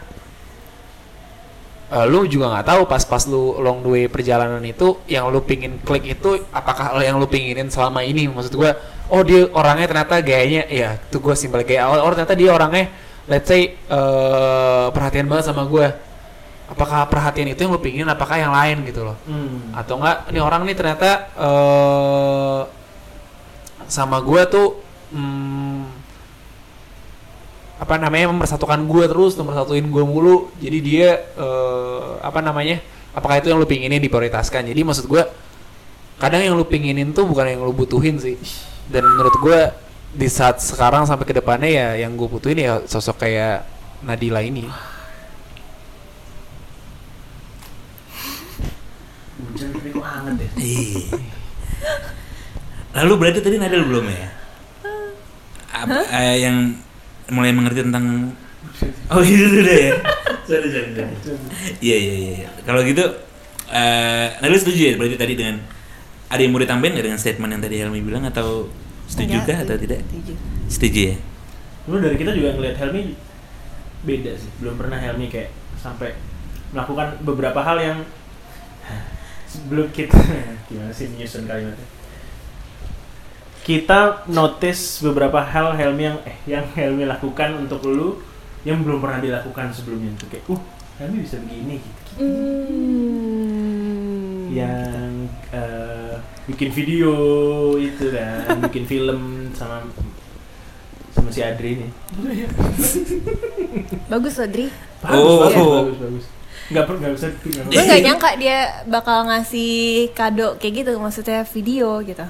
[1.93, 5.77] eh, lu juga nggak tahu pas-pas lu long the way perjalanan itu yang lu pingin
[5.81, 8.25] klik itu apakah yang lu pinginin selama ini?
[8.25, 8.73] Maksud gua
[9.09, 11.85] oh dia orangnya ternyata gayanya ya itu gue simpel gaya.
[11.89, 12.85] Awal oh ternyata dia orangnya
[13.29, 16.09] let's say eh, perhatian banget sama gua
[16.70, 19.17] apakah perhatian itu yang lu pinginin apakah yang lain gitu loh?
[19.26, 19.74] Hmm.
[19.74, 22.61] atau enggak ini orang nih ternyata eh
[23.89, 24.78] sama gua tuh
[25.17, 25.82] hmm,
[27.82, 30.53] apa namanya mempersatukan gua terus mempersatuin gua mulu.
[30.61, 32.78] Jadi dia eh apa namanya
[33.17, 34.70] apakah itu yang lu pinginin diprioritaskan?
[34.70, 35.26] Jadi maksud gua
[36.22, 38.38] kadang yang lu pinginin tuh bukan yang lu butuhin sih.
[38.86, 39.74] Dan menurut gua
[40.09, 43.61] di saat sekarang sampai ke depannya ya yang gue butuhin ya sosok kayak
[44.01, 44.65] Nadila ini
[49.38, 49.70] Hujan
[50.30, 50.49] hangat ya?
[50.61, 51.17] Iya.
[52.89, 54.27] Lalu berarti tadi Nadal belum ya?
[55.69, 56.75] Apa, eh, yang
[57.30, 58.34] mulai mengerti tentang
[59.09, 59.93] Oh itu sudah ya.
[60.49, 61.13] Sorry, sorry, sorry.
[61.82, 62.32] Iya iya iya.
[62.45, 62.49] iya.
[62.65, 63.05] Kalau gitu
[63.69, 65.61] eh Nadal setuju ya berarti tadi dengan
[66.30, 68.69] ada yang mau ditambahin nggak dengan statement yang tadi Helmi bilang atau
[69.09, 69.99] setuju Enggak, kah atau tidak?
[70.05, 70.34] setuju.
[70.69, 71.15] Setuju ya.
[71.89, 73.17] Lu dari kita juga ngeliat Helmi
[74.05, 74.49] beda sih.
[74.61, 76.13] Belum pernah Helmi kayak sampai
[76.69, 77.97] melakukan beberapa hal yang
[79.49, 80.15] sebelum kita
[80.69, 81.87] gimana sih menyusun kalimatnya?
[83.59, 88.17] Kita notice beberapa hal Helmi yang eh yang Helmi lakukan untuk lu
[88.63, 90.61] yang belum pernah dilakukan sebelumnya tuh kayak uh
[90.97, 92.01] Helmi bisa begini gitu.
[92.19, 94.51] Hmm.
[94.51, 96.15] yang eh,
[96.49, 97.13] bikin video
[97.77, 99.21] itu kan bikin film
[99.53, 99.85] sama
[101.13, 101.87] sama si Adri ini
[104.09, 104.67] Bagus loh, Dri.
[104.99, 105.39] bagus Oh.
[105.45, 106.25] bagus bagus bagus
[106.70, 107.28] nggak per nggak bisa
[107.65, 109.74] Gue gak nyangka dia bakal ngasih
[110.11, 112.26] kado kayak gitu, maksudnya video gitu.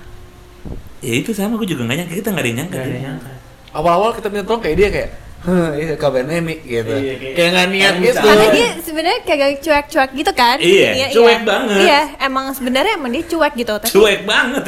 [0.99, 2.73] Ya itu sama gue juga nggak nyangka kita nggak ada yang nyangka.
[2.73, 3.31] nggak ada yang nyangka
[3.69, 6.91] awal-awal kita minta tolong kayak dia kayak Hah, iya kabarnya nih gitu.
[6.91, 8.19] Iya, kayak- kayak nggak niat gitu.
[8.19, 10.57] Karena dia sebenarnya kayak cuek-cuek gitu kan?
[10.59, 11.79] Iya, cuek banget.
[11.79, 13.71] Iya, emang sebenarnya emang dia cuek gitu.
[13.71, 14.63] Tapi Cuek banget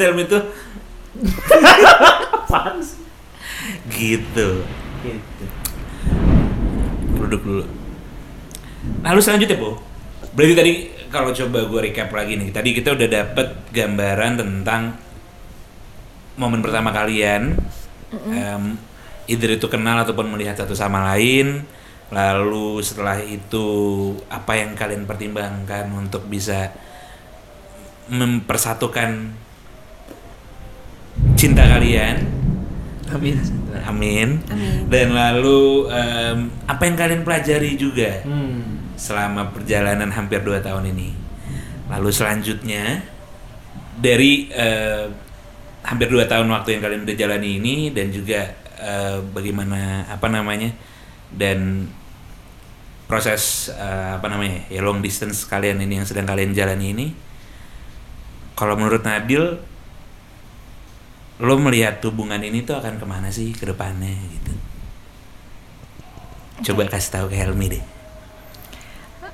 [2.32, 3.04] apaan sih
[3.92, 4.64] Gitu.
[5.02, 5.44] gitu
[7.14, 7.64] Duduk dulu.
[9.02, 9.78] Lalu selanjutnya, Po.
[10.32, 10.72] Berarti tadi
[11.12, 14.96] kalau coba gue recap lagi nih, tadi kita udah dapet gambaran tentang
[16.40, 17.52] momen pertama kalian,
[18.32, 18.64] em,
[19.28, 21.64] either itu kenal ataupun melihat satu sama lain
[22.12, 23.66] lalu setelah itu
[24.28, 26.68] apa yang kalian pertimbangkan untuk bisa
[28.12, 29.32] mempersatukan
[31.40, 32.41] cinta kalian
[33.10, 33.34] Amin.
[33.82, 34.86] amin, Amin.
[34.86, 38.94] dan lalu em, apa yang kalian pelajari juga Hmm.
[38.94, 41.10] selama perjalanan hampir 2 tahun ini.
[41.90, 43.02] Lalu selanjutnya
[43.98, 45.10] dari eh,
[45.82, 50.70] hampir 2 tahun waktu yang kalian udah jalani ini dan juga eh, bagaimana apa namanya
[51.34, 51.90] dan
[53.04, 57.06] proses eh, apa namanya ya long distance kalian ini yang sedang kalian jalani ini
[58.54, 59.58] kalau menurut Nabil
[61.42, 64.54] lo melihat hubungan ini tuh akan ke mana sih ke depannya gitu?
[66.70, 67.84] Coba kasih tahu ke Helmi deh.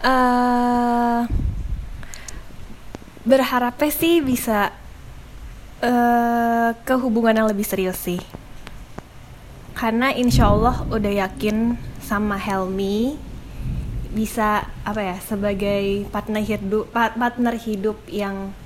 [0.01, 1.21] Eh
[3.29, 4.73] berharapnya sih bisa
[5.85, 8.21] eh ke hubungan yang lebih serius sih.
[9.77, 13.21] Karena insya Allah udah yakin sama Helmi
[14.09, 18.57] bisa apa ya sebagai partner hidup pa- partner hidup yang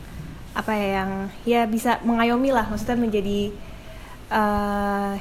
[0.53, 1.11] apa ya yang
[1.49, 3.49] ya bisa mengayomi lah maksudnya menjadi
[4.33, 5.17] eh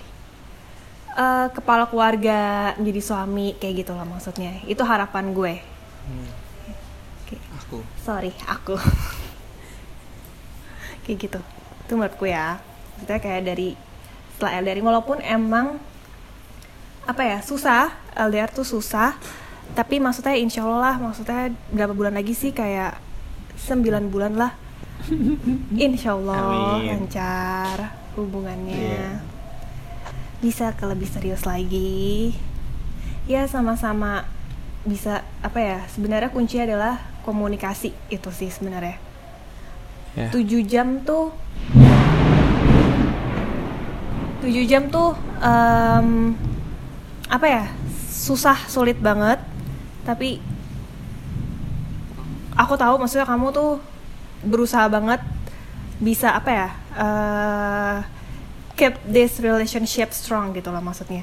[1.15, 4.63] eh, kepala keluarga menjadi suami kayak gitu lah maksudnya.
[4.67, 5.53] Itu harapan gue.
[7.23, 7.36] Oke.
[7.63, 7.79] Aku.
[8.03, 8.75] sorry aku.
[11.07, 11.39] Kayak gitu.
[11.88, 12.59] Itu menurutku ya.
[12.99, 13.73] Maksudnya kayak dari
[14.38, 15.82] setelah LDR walaupun emang
[17.09, 17.89] apa ya susah.
[18.13, 19.17] LDR tuh susah.
[19.71, 22.53] Tapi maksudnya insya Allah lah maksudnya berapa bulan lagi sih?
[22.53, 23.01] Kayak
[23.57, 24.61] 9 bulan lah
[25.78, 26.39] insya Allah
[26.78, 26.88] Amin.
[27.08, 27.78] lancar
[28.14, 29.10] hubungannya Iya.
[30.39, 32.34] bisa ke lebih serius lagi
[33.26, 34.26] ya sama-sama
[34.82, 38.97] bisa apa ya sebenarnya kunci adalah komunikasi itu sih sebenarnya
[40.12, 40.28] Ya.
[40.28, 41.32] 7 jam tuh
[44.41, 46.34] 7 jam tuh em,
[47.30, 47.64] apa ya
[48.12, 49.39] susah sulit banget
[50.04, 50.41] tapi
[52.52, 53.80] aku tahu maksudnya kamu tuh
[54.42, 55.22] berusaha banget
[56.02, 57.98] bisa apa ya eh,
[58.74, 61.22] keep this relationship strong gitu loh maksudnya.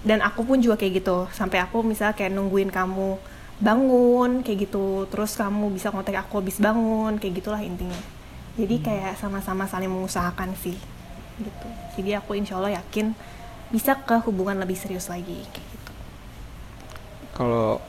[0.00, 1.26] Dan aku pun juga kayak gitu.
[1.34, 3.18] Sampai aku misalnya kayak nungguin kamu
[3.60, 5.04] bangun kayak gitu.
[5.10, 7.98] Terus kamu bisa kontak aku habis bangun kayak gitulah intinya.
[8.54, 10.78] Jadi kayak sama-sama saling mengusahakan sih
[11.42, 11.68] gitu.
[11.98, 13.12] Jadi aku insya Allah yakin
[13.74, 15.92] bisa ke hubungan lebih serius lagi kayak gitu.
[17.34, 17.82] Kalau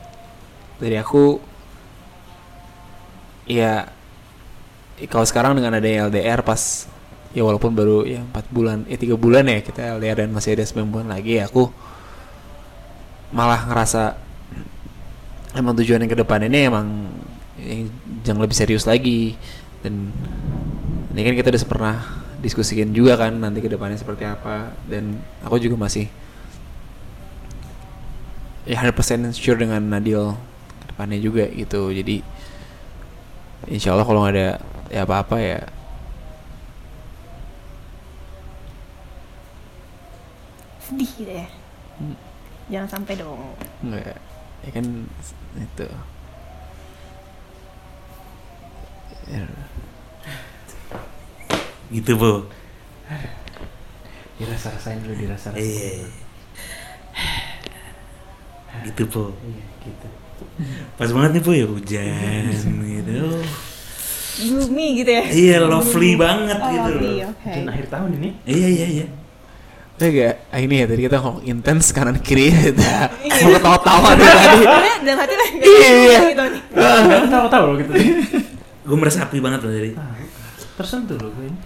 [0.82, 1.38] dari aku
[3.46, 3.90] ya
[5.10, 6.86] kalau sekarang dengan adanya LDR pas
[7.32, 10.68] ya walaupun baru ya empat bulan eh tiga bulan ya kita LDR dan masih ada
[10.68, 11.72] 9 bulan lagi ya aku
[13.32, 14.20] malah ngerasa
[15.56, 16.88] emang tujuan yang ke depan ini emang
[17.60, 17.92] yang
[18.24, 19.36] jangan lebih serius lagi.
[19.82, 20.14] Dan
[21.12, 21.96] ini kan kita udah pernah
[22.42, 24.76] diskusikan juga kan nanti ke depannya seperti apa.
[24.88, 26.08] Dan aku juga masih
[28.68, 30.38] ya 100% sure dengan Nadil
[30.82, 31.92] ke depannya juga gitu.
[31.92, 32.24] Jadi
[33.70, 34.58] insya Allah kalau ada
[34.92, 35.60] ya apa-apa ya
[40.82, 41.46] sedih ya
[41.94, 42.18] Hmm.
[42.66, 44.18] jangan sampai dong nggak
[44.62, 44.86] ya kan
[45.56, 45.88] itu
[49.24, 49.48] Ya,
[51.90, 52.32] gitu bu
[54.36, 55.62] Dirasa-rasain dulu, dirasa-rasain.
[55.62, 56.10] iya dulu.
[58.84, 60.08] gitu bu Iya, gitu.
[60.98, 62.44] pas banget nih bu ya hujan
[62.82, 63.20] gitu
[64.40, 65.24] gloomy gitu ya.
[65.28, 67.32] Iya lovely banget oh, gitu lovely, loh.
[67.36, 67.52] oke.
[67.52, 68.30] Dan akhir tahun ini.
[68.48, 69.08] Iya iya iya.
[70.50, 73.14] Ah, ini ya tadi kita ngomong intens kanan kiri kita
[73.46, 74.66] mau ketawa-tawa dari tadi.
[75.06, 76.34] dan hati lah Iya.
[76.34, 76.42] gitu
[77.30, 77.94] tahu-tahu loh gitu.
[78.90, 79.94] gue merasa happy banget loh tadi.
[80.74, 81.60] Tersentuh loh gue ini.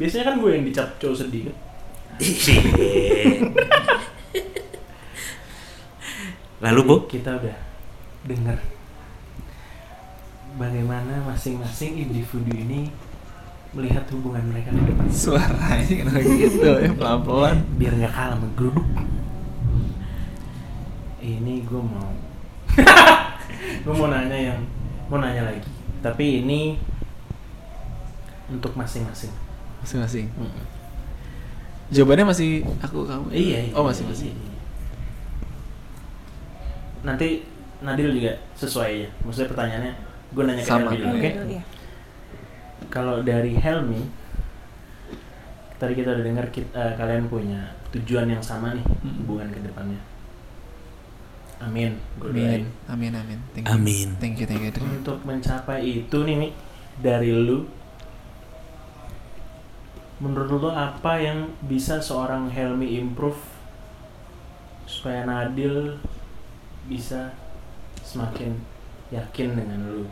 [0.00, 1.56] Biasanya kan gue yang dicap cowok sedih kan.
[6.64, 7.04] lalu bu?
[7.04, 7.56] Kita udah
[8.24, 8.56] dengar
[10.56, 12.92] bagaimana masing-masing individu ini
[13.72, 15.06] melihat hubungan mereka ke depan.
[15.08, 17.56] Suaranya kenapa gitu ya pelan-pelan.
[17.80, 18.84] Biar nggak kalah menggeruduk.
[21.22, 22.10] Ini gue mau
[23.84, 24.60] gue mau nanya yang
[25.08, 25.64] mau nanya lagi.
[26.04, 26.76] Tapi ini
[28.52, 29.32] untuk masing-masing.
[29.80, 30.28] Masing-masing.
[30.36, 30.64] Mm-mm.
[31.92, 33.32] Jawabannya masih aku kamu.
[33.32, 33.72] Iya, iya.
[33.72, 34.32] Oh masih masih.
[34.32, 34.52] iya.
[37.02, 37.44] Nanti
[37.82, 39.08] Nadil juga sesuai ya.
[39.24, 40.88] Maksudnya pertanyaannya gue nanya ke Sama.
[40.88, 41.30] Helmi dulu, oke?
[41.48, 41.62] Iya.
[42.88, 44.02] Kalau dari Helmi
[45.76, 47.58] tadi kita udah dengar kit- eh, kalian punya
[47.90, 49.14] tujuan yang sama nih Mm.
[49.20, 50.00] hubungan ke depannya.
[51.58, 51.94] Amin.
[52.16, 52.42] Gue Amin.
[52.42, 52.64] doain.
[52.88, 53.38] Amin amin.
[53.52, 53.72] Thank you.
[53.72, 54.08] Amin.
[54.18, 54.70] Thank you thank you.
[54.70, 54.98] Thank you.
[54.98, 56.48] Untuk mencapai itu nih Mi,
[56.98, 57.66] dari lu
[60.18, 63.38] menurut lo apa yang bisa seorang Helmi improve
[64.86, 65.98] supaya Nadil
[66.86, 67.34] bisa
[68.00, 68.54] semakin
[69.10, 70.04] yakin dengan lu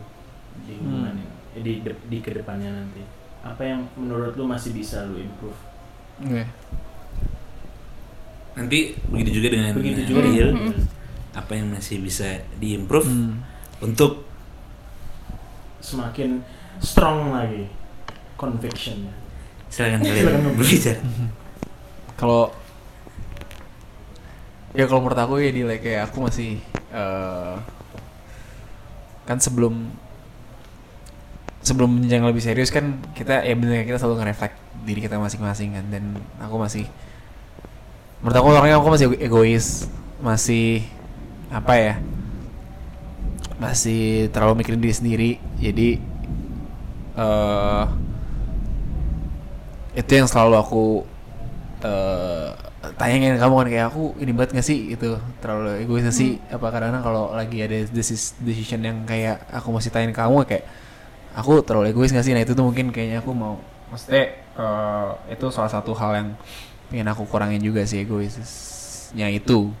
[0.61, 1.19] di hubungan Hmm.
[1.19, 3.01] ini eh, di, de- di ke depannya nanti
[3.41, 5.57] apa yang menurut lu masih bisa lu improve
[6.21, 6.43] Oke.
[8.51, 10.51] Nanti begitu juga dengan begitu juga Rio.
[10.51, 10.85] dengan-
[11.31, 12.27] apa yang masih bisa
[12.57, 13.39] diimprove Hmm.
[13.79, 14.27] untuk
[15.79, 16.43] semakin
[16.77, 17.65] strong lagi
[18.35, 19.15] convictionnya
[19.65, 21.01] silakan Silakan kalian berbicara.
[22.19, 22.53] Kalau
[24.71, 26.59] ya kalau menurut aku ya di like, kayak aku masih
[26.91, 27.55] eh,
[29.23, 29.89] kan sebelum
[31.61, 35.85] sebelum yang lebih serius kan kita ya bener kita selalu nge-reflect diri kita masing-masing kan.
[35.89, 36.85] Dan aku masih
[38.21, 39.89] menurut aku orangnya aku masih egois
[40.21, 40.85] masih
[41.49, 41.93] apa ya
[43.57, 45.31] masih terlalu mikirin diri sendiri.
[45.61, 45.89] Jadi
[47.17, 47.85] eh
[49.91, 50.85] itu yang selalu aku
[51.83, 52.49] eh
[52.97, 56.41] tanyain kamu kan kayak aku ini banget gak sih itu terlalu egois gak sih?
[56.49, 57.77] Apa kadang-kadang kalau lagi ada
[58.41, 60.65] decision yang kayak aku masih tanyain kamu kayak
[61.35, 62.35] aku terlalu egois gak sih?
[62.35, 63.59] Nah itu tuh mungkin kayaknya aku mau
[63.91, 66.29] maksudnya eh, itu salah satu hal yang
[66.91, 69.71] pengen aku kurangin juga sih egoisnya itu.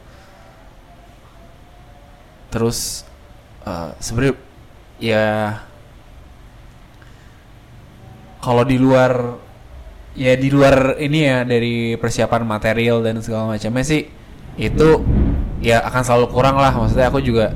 [2.51, 3.07] Terus
[3.61, 4.35] eh sebenarnya
[4.97, 5.25] ya
[8.41, 9.37] kalau di luar
[10.17, 14.09] ya di luar ini ya dari persiapan material dan segala macamnya sih
[14.59, 14.89] itu
[15.63, 16.73] ya akan selalu kurang lah.
[16.75, 17.55] Maksudnya aku juga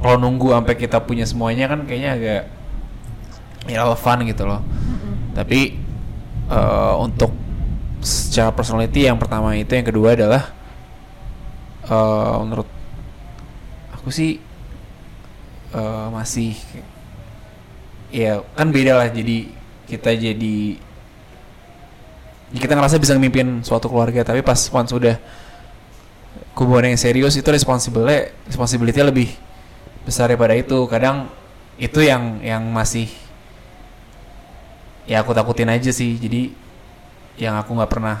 [0.00, 2.42] kalau nunggu sampai kita punya semuanya kan kayaknya agak
[3.68, 4.60] irrelevan gitu loh.
[5.36, 5.76] Tapi
[6.48, 7.32] eh, untuk
[8.00, 10.42] secara personality yang pertama itu yang kedua adalah
[11.84, 12.68] eh, menurut
[13.92, 14.40] aku sih
[15.76, 16.56] eh, masih
[18.08, 19.08] ya kan beda lah.
[19.12, 19.52] Jadi
[19.84, 20.80] kita jadi
[22.50, 25.18] ya kita ngerasa bisa ngemimpin suatu keluarga tapi pas once sudah
[26.58, 29.28] hubungan yang serius itu responsibility responsibility lebih
[30.04, 30.86] besar daripada itu.
[30.88, 31.28] Kadang
[31.80, 33.08] itu yang yang masih
[35.08, 36.16] ya aku takutin aja sih.
[36.20, 36.52] Jadi
[37.40, 38.20] yang aku nggak pernah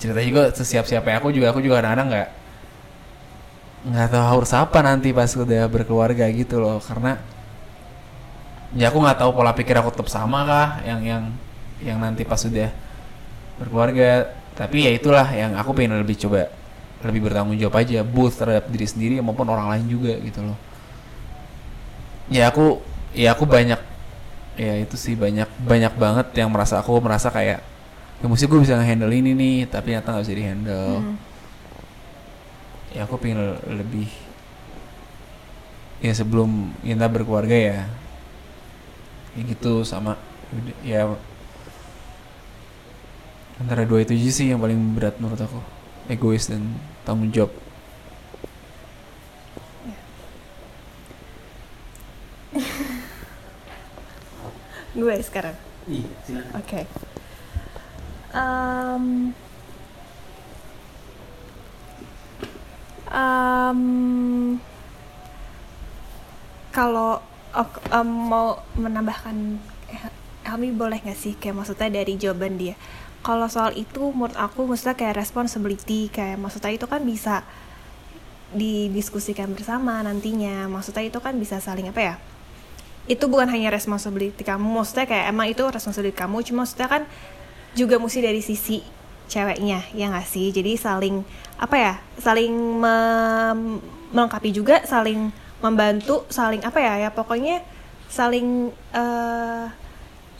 [0.00, 2.28] cerita juga sesiap siapa aku juga aku juga kadang-kadang nggak
[3.80, 6.78] nggak tahu harus apa nanti pas udah berkeluarga gitu loh.
[6.84, 7.16] Karena
[8.76, 11.22] ya aku nggak tahu pola pikir aku tetap sama kah yang yang
[11.80, 12.68] yang nanti pas sudah
[13.56, 14.36] berkeluarga.
[14.50, 16.52] Tapi ya itulah yang aku pengen lebih coba
[17.00, 20.69] lebih bertanggung jawab aja both terhadap diri sendiri maupun orang lain juga gitu loh
[22.30, 22.78] ya aku
[23.12, 23.80] ya aku banyak
[24.54, 27.58] ya itu sih banyak banyak banget yang merasa aku merasa kayak
[28.20, 31.16] ya mesti gue bisa nge-handle ini nih tapi ternyata nggak bisa di handle Hmm.
[32.92, 34.08] ya aku pengen le- lebih
[36.00, 37.78] ya sebelum kita berkeluarga ya
[39.32, 40.18] kayak gitu sama
[40.82, 41.06] ya
[43.60, 45.60] antara dua itu sih yang paling berat menurut aku
[46.08, 46.64] egois dan
[47.04, 47.52] tanggung jawab
[54.94, 55.56] gue sekarang?
[55.88, 56.52] Iya silakan.
[56.60, 56.80] Oke.
[58.30, 59.04] Em,
[63.10, 63.80] em,
[66.70, 67.18] kalau
[67.54, 69.36] ok- em, mau menambahkan
[69.90, 70.02] eh,
[70.46, 71.34] Helmi boleh nggak sih?
[71.40, 72.74] Kayak maksudnya dari jawaban dia.
[73.26, 77.44] Kalau soal itu menurut aku maksudnya kayak responsibility kayak maksudnya itu kan bisa
[78.54, 80.66] didiskusikan bersama nantinya.
[80.70, 82.14] Maksudnya itu kan bisa saling apa ya
[83.10, 87.02] itu bukan hanya responsibility kamu maksudnya kayak emang itu responsibility kamu cuma maksudnya kan
[87.74, 88.78] juga mesti dari sisi
[89.30, 90.50] ceweknya ya nggak sih?
[90.50, 91.22] Jadi saling
[91.58, 92.54] apa ya saling
[94.10, 95.30] melengkapi juga saling
[95.62, 97.62] membantu saling apa ya ya pokoknya
[98.10, 99.64] saling eh,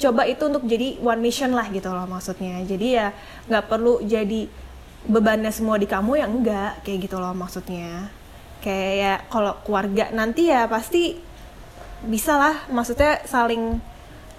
[0.01, 2.63] coba itu untuk jadi one mission lah gitu loh maksudnya.
[2.67, 3.15] Jadi ya
[3.47, 4.51] nggak perlu jadi
[5.07, 8.11] bebannya semua di kamu yang enggak kayak gitu loh maksudnya.
[8.61, 11.30] Kayak ya kalau keluarga nanti ya pasti
[12.07, 13.77] bisa lah maksudnya saling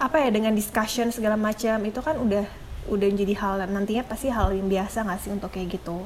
[0.01, 2.45] apa ya dengan discussion segala macam itu kan udah
[2.89, 6.01] udah jadi hal nantinya pasti hal yang biasa nggak sih untuk kayak gitu?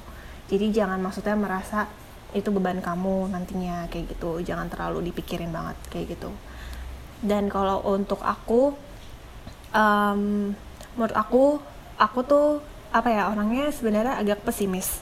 [0.52, 1.88] Jadi jangan maksudnya merasa
[2.36, 4.44] itu beban kamu nantinya kayak gitu.
[4.44, 6.30] Jangan terlalu dipikirin banget kayak gitu.
[7.24, 8.76] Dan kalau untuk aku
[9.72, 10.52] em,
[11.00, 11.44] menurut aku
[11.96, 12.48] aku tuh
[12.92, 15.00] apa ya orangnya sebenarnya agak pesimis.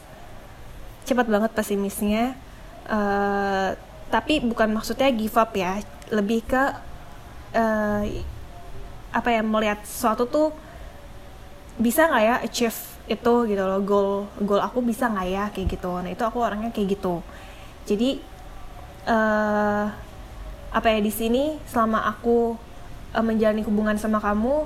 [1.09, 2.37] Cepat banget pesimisnya.
[2.85, 3.69] Eh,
[4.13, 5.81] tapi bukan maksudnya give up ya
[6.11, 6.63] lebih ke
[7.53, 8.23] eh,
[9.13, 10.49] apa ya melihat sesuatu tuh
[11.77, 14.09] bisa nggak ya achieve itu gitu loh goal
[14.41, 15.91] goal aku bisa nggak ya kayak gitu.
[16.01, 17.21] Nah itu aku orangnya kayak gitu.
[17.85, 18.19] Jadi
[19.03, 19.85] eh
[20.73, 22.57] apa ya di sini selama aku
[23.13, 24.65] eh, menjalani hubungan sama kamu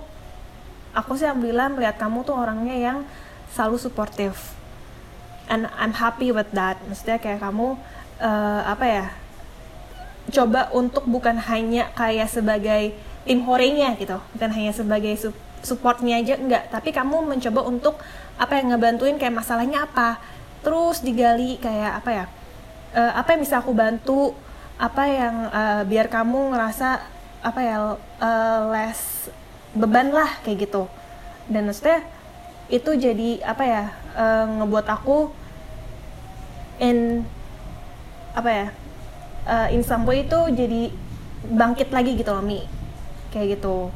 [0.96, 2.98] aku sih alhamdulillah melihat kamu tuh orangnya yang
[3.52, 4.56] selalu suportif
[5.52, 6.80] and I'm happy with that.
[6.88, 7.76] Maksudnya kayak kamu
[8.24, 9.06] eh, apa ya
[10.28, 12.92] coba untuk bukan hanya kayak sebagai
[13.28, 16.70] tim horenya gitu bukan hanya sebagai su- supportnya aja enggak.
[16.72, 18.00] Tapi kamu mencoba untuk
[18.38, 20.22] apa yang ngebantuin kayak masalahnya apa?
[20.62, 22.26] Terus digali kayak apa ya
[22.96, 24.36] eh, apa yang bisa aku bantu?
[24.78, 27.02] Apa yang eh, biar kamu ngerasa
[27.42, 27.78] apa ya
[28.22, 29.32] eh, less
[29.76, 30.86] beban lah kayak gitu.
[31.52, 32.04] Dan maksudnya
[32.68, 33.84] itu jadi apa ya
[34.16, 35.32] eh, ngebuat aku
[36.78, 37.26] in
[38.38, 38.68] apa ya
[39.48, 40.92] uh, in some way itu jadi
[41.48, 42.68] bangkit lagi gitu loh Mi.
[43.32, 43.90] Kayak gitu.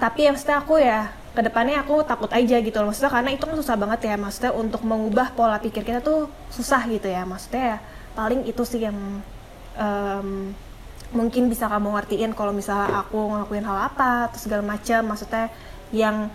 [0.00, 1.00] Tapi ya maksudnya aku ya
[1.34, 2.88] ke depannya aku takut aja gitu loh.
[2.90, 6.88] Maksudnya karena itu kan susah banget ya maksudnya untuk mengubah pola pikir kita tuh susah
[6.88, 7.22] gitu ya.
[7.28, 7.78] Maksudnya ya
[8.14, 8.96] paling itu sih yang
[9.74, 10.54] em,
[11.14, 15.50] mungkin bisa kamu ngertiin kalau misalnya aku ngelakuin hal apa terus segala macam maksudnya
[15.90, 16.30] yang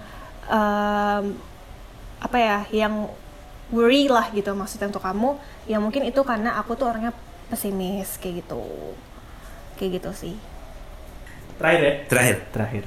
[0.47, 1.23] em,
[2.19, 3.07] apa ya yang
[3.71, 5.39] worry lah gitu maksudnya untuk kamu.
[5.69, 7.15] Ya mungkin itu karena aku tuh orangnya
[7.49, 8.61] pesimis kayak gitu
[9.75, 10.35] kayak gitu sih
[11.59, 11.93] Terakhir ya?
[12.07, 12.37] Terakhir.
[12.55, 12.83] Terakhir.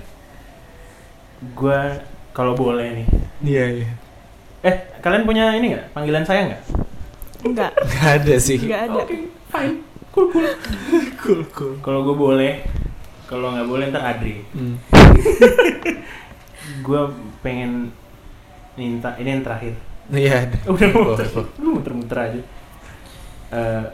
[1.53, 2.01] Gua
[2.33, 3.07] kalau boleh nih.
[3.45, 3.91] Iya iya.
[4.65, 5.93] Eh, kalian punya ini nggak?
[5.93, 6.63] Panggilan saya nggak?
[7.43, 8.57] enggak Gak ada sih.
[8.57, 9.03] enggak ada
[9.53, 9.77] fine.
[10.09, 10.49] Cool, cool.
[11.21, 11.73] Cool cool.
[11.85, 12.65] Kalau gue boleh,
[13.29, 14.41] kalau nggak boleh ntar Adri.
[14.57, 14.81] Hmm.
[16.87, 17.01] Gue
[17.45, 17.93] pengen
[18.75, 19.75] minta ini yang terakhir.
[20.09, 20.49] Iya.
[20.65, 21.27] Udah muter,
[21.61, 22.41] lu muter-muter aja.
[23.53, 23.85] Eh,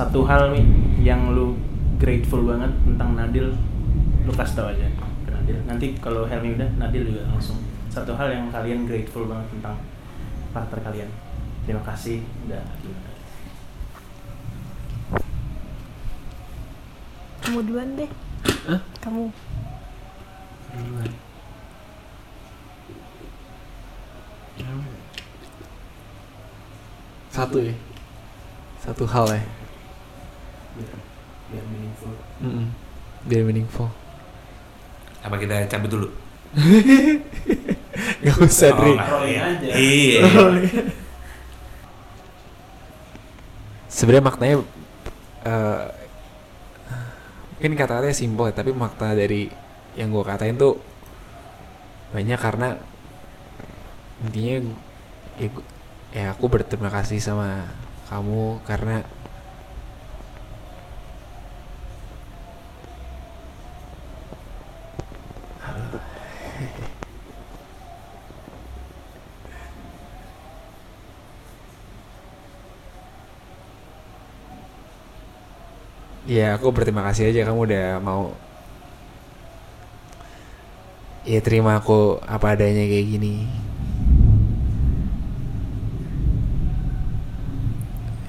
[0.00, 0.64] satu hal nih
[1.04, 1.60] yang lu
[2.00, 3.52] grateful banget tentang Nadil,
[4.24, 5.60] lu kasih tau aja ke Nadil.
[5.68, 7.60] Nanti kalau Helmi udah, Nadil juga langsung.
[7.92, 9.76] Satu hal yang kalian grateful banget tentang
[10.56, 11.10] partner kalian.
[11.68, 13.08] Terima kasih udah gimana.
[17.40, 18.10] kamu duluan deh
[19.02, 19.26] kamu
[27.30, 27.74] Satu ya.
[28.78, 29.59] Satu hal ya.
[30.80, 31.00] Biar,
[31.52, 32.12] biar meaningful.
[32.40, 32.66] Mm-mm.
[33.28, 33.88] Biar meaningful.
[35.20, 36.08] Apa kita cabut dulu?
[38.24, 38.96] Gak usah, Dri.
[38.96, 39.68] Rolling aja.
[39.76, 40.20] Iya.
[44.00, 44.56] Sebenarnya maknanya
[45.40, 45.80] eh
[47.60, 49.52] mungkin kata-katanya simpel ya, tapi makna dari
[49.92, 50.80] yang gue katain tuh
[52.16, 52.80] banyak karena
[54.24, 54.72] intinya
[55.36, 55.48] ya,
[56.16, 57.68] ya aku berterima kasih sama
[58.08, 59.04] kamu karena
[76.30, 78.22] Ya aku berterima kasih aja kamu udah mau.
[81.28, 83.34] Ya terima aku apa adanya kayak gini.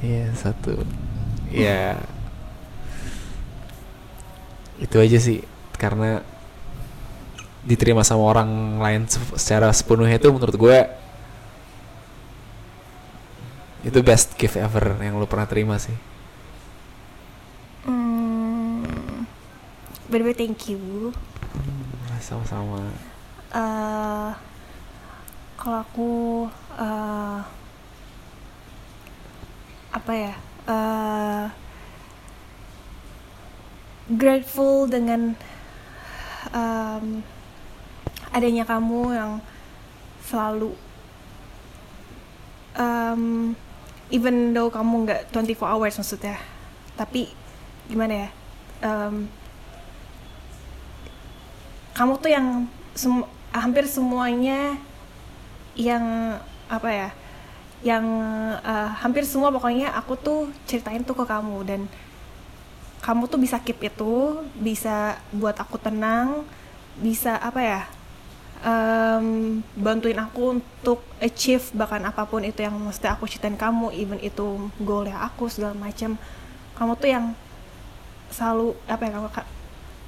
[0.02, 0.82] Iya satu.
[1.54, 2.00] Ya.
[4.82, 5.46] Itu aja sih
[5.78, 6.22] Karena
[7.62, 10.78] Diterima sama orang lain se- secara sepenuhnya itu menurut gue
[13.82, 15.94] Itu best gift ever yang lu pernah terima sih
[20.20, 21.16] way thank you.
[22.20, 22.92] Sama-sama.
[23.56, 24.32] Eh
[25.56, 26.12] kalau aku
[26.76, 27.40] eh
[29.92, 30.34] apa ya
[30.68, 31.46] eh
[34.12, 35.36] grateful dengan
[36.52, 37.24] em,
[38.34, 39.32] adanya kamu yang
[40.26, 40.74] selalu
[42.76, 43.54] em,
[44.12, 46.36] even though kamu nggak 24 hours maksudnya
[47.00, 47.32] tapi
[47.88, 48.30] gimana ya
[48.84, 49.30] em,
[52.02, 52.66] kamu tuh yang
[52.98, 54.74] sem- hampir semuanya
[55.78, 56.02] yang
[56.66, 57.10] apa ya
[57.86, 58.06] yang
[58.66, 61.58] eh, hampir semua pokoknya aku tuh ceritain tuh ke kamu.
[61.62, 61.82] Dan
[63.06, 66.42] kamu tuh bisa keep itu bisa buat aku tenang
[66.98, 67.82] bisa apa ya
[68.62, 74.22] em, bantuin aku untuk achieve bahkan apa pun itu yang mesti aku ceritain kamu even
[74.22, 76.18] itu goal ya aku segala macam.
[76.78, 77.26] Kamu tuh yang
[78.34, 79.30] selalu apa ya kamu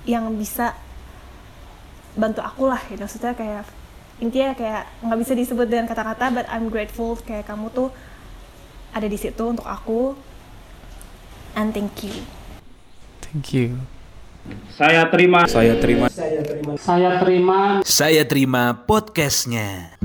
[0.03, 0.75] yang bisa
[2.13, 3.03] bantu aku lah gitu.
[3.03, 3.65] Maksudnya kayak
[4.21, 7.89] intinya kayak nggak bisa disebut dengan kata-kata but I'm grateful kayak kamu tuh
[8.93, 10.15] ada di situ untuk aku.
[11.53, 12.25] And thank you.
[13.21, 13.81] Thank you.
[14.73, 15.45] Saya terima.
[15.47, 16.07] Saya terima.
[16.77, 17.59] Saya terima.
[17.85, 19.95] Saya terima podcastnya.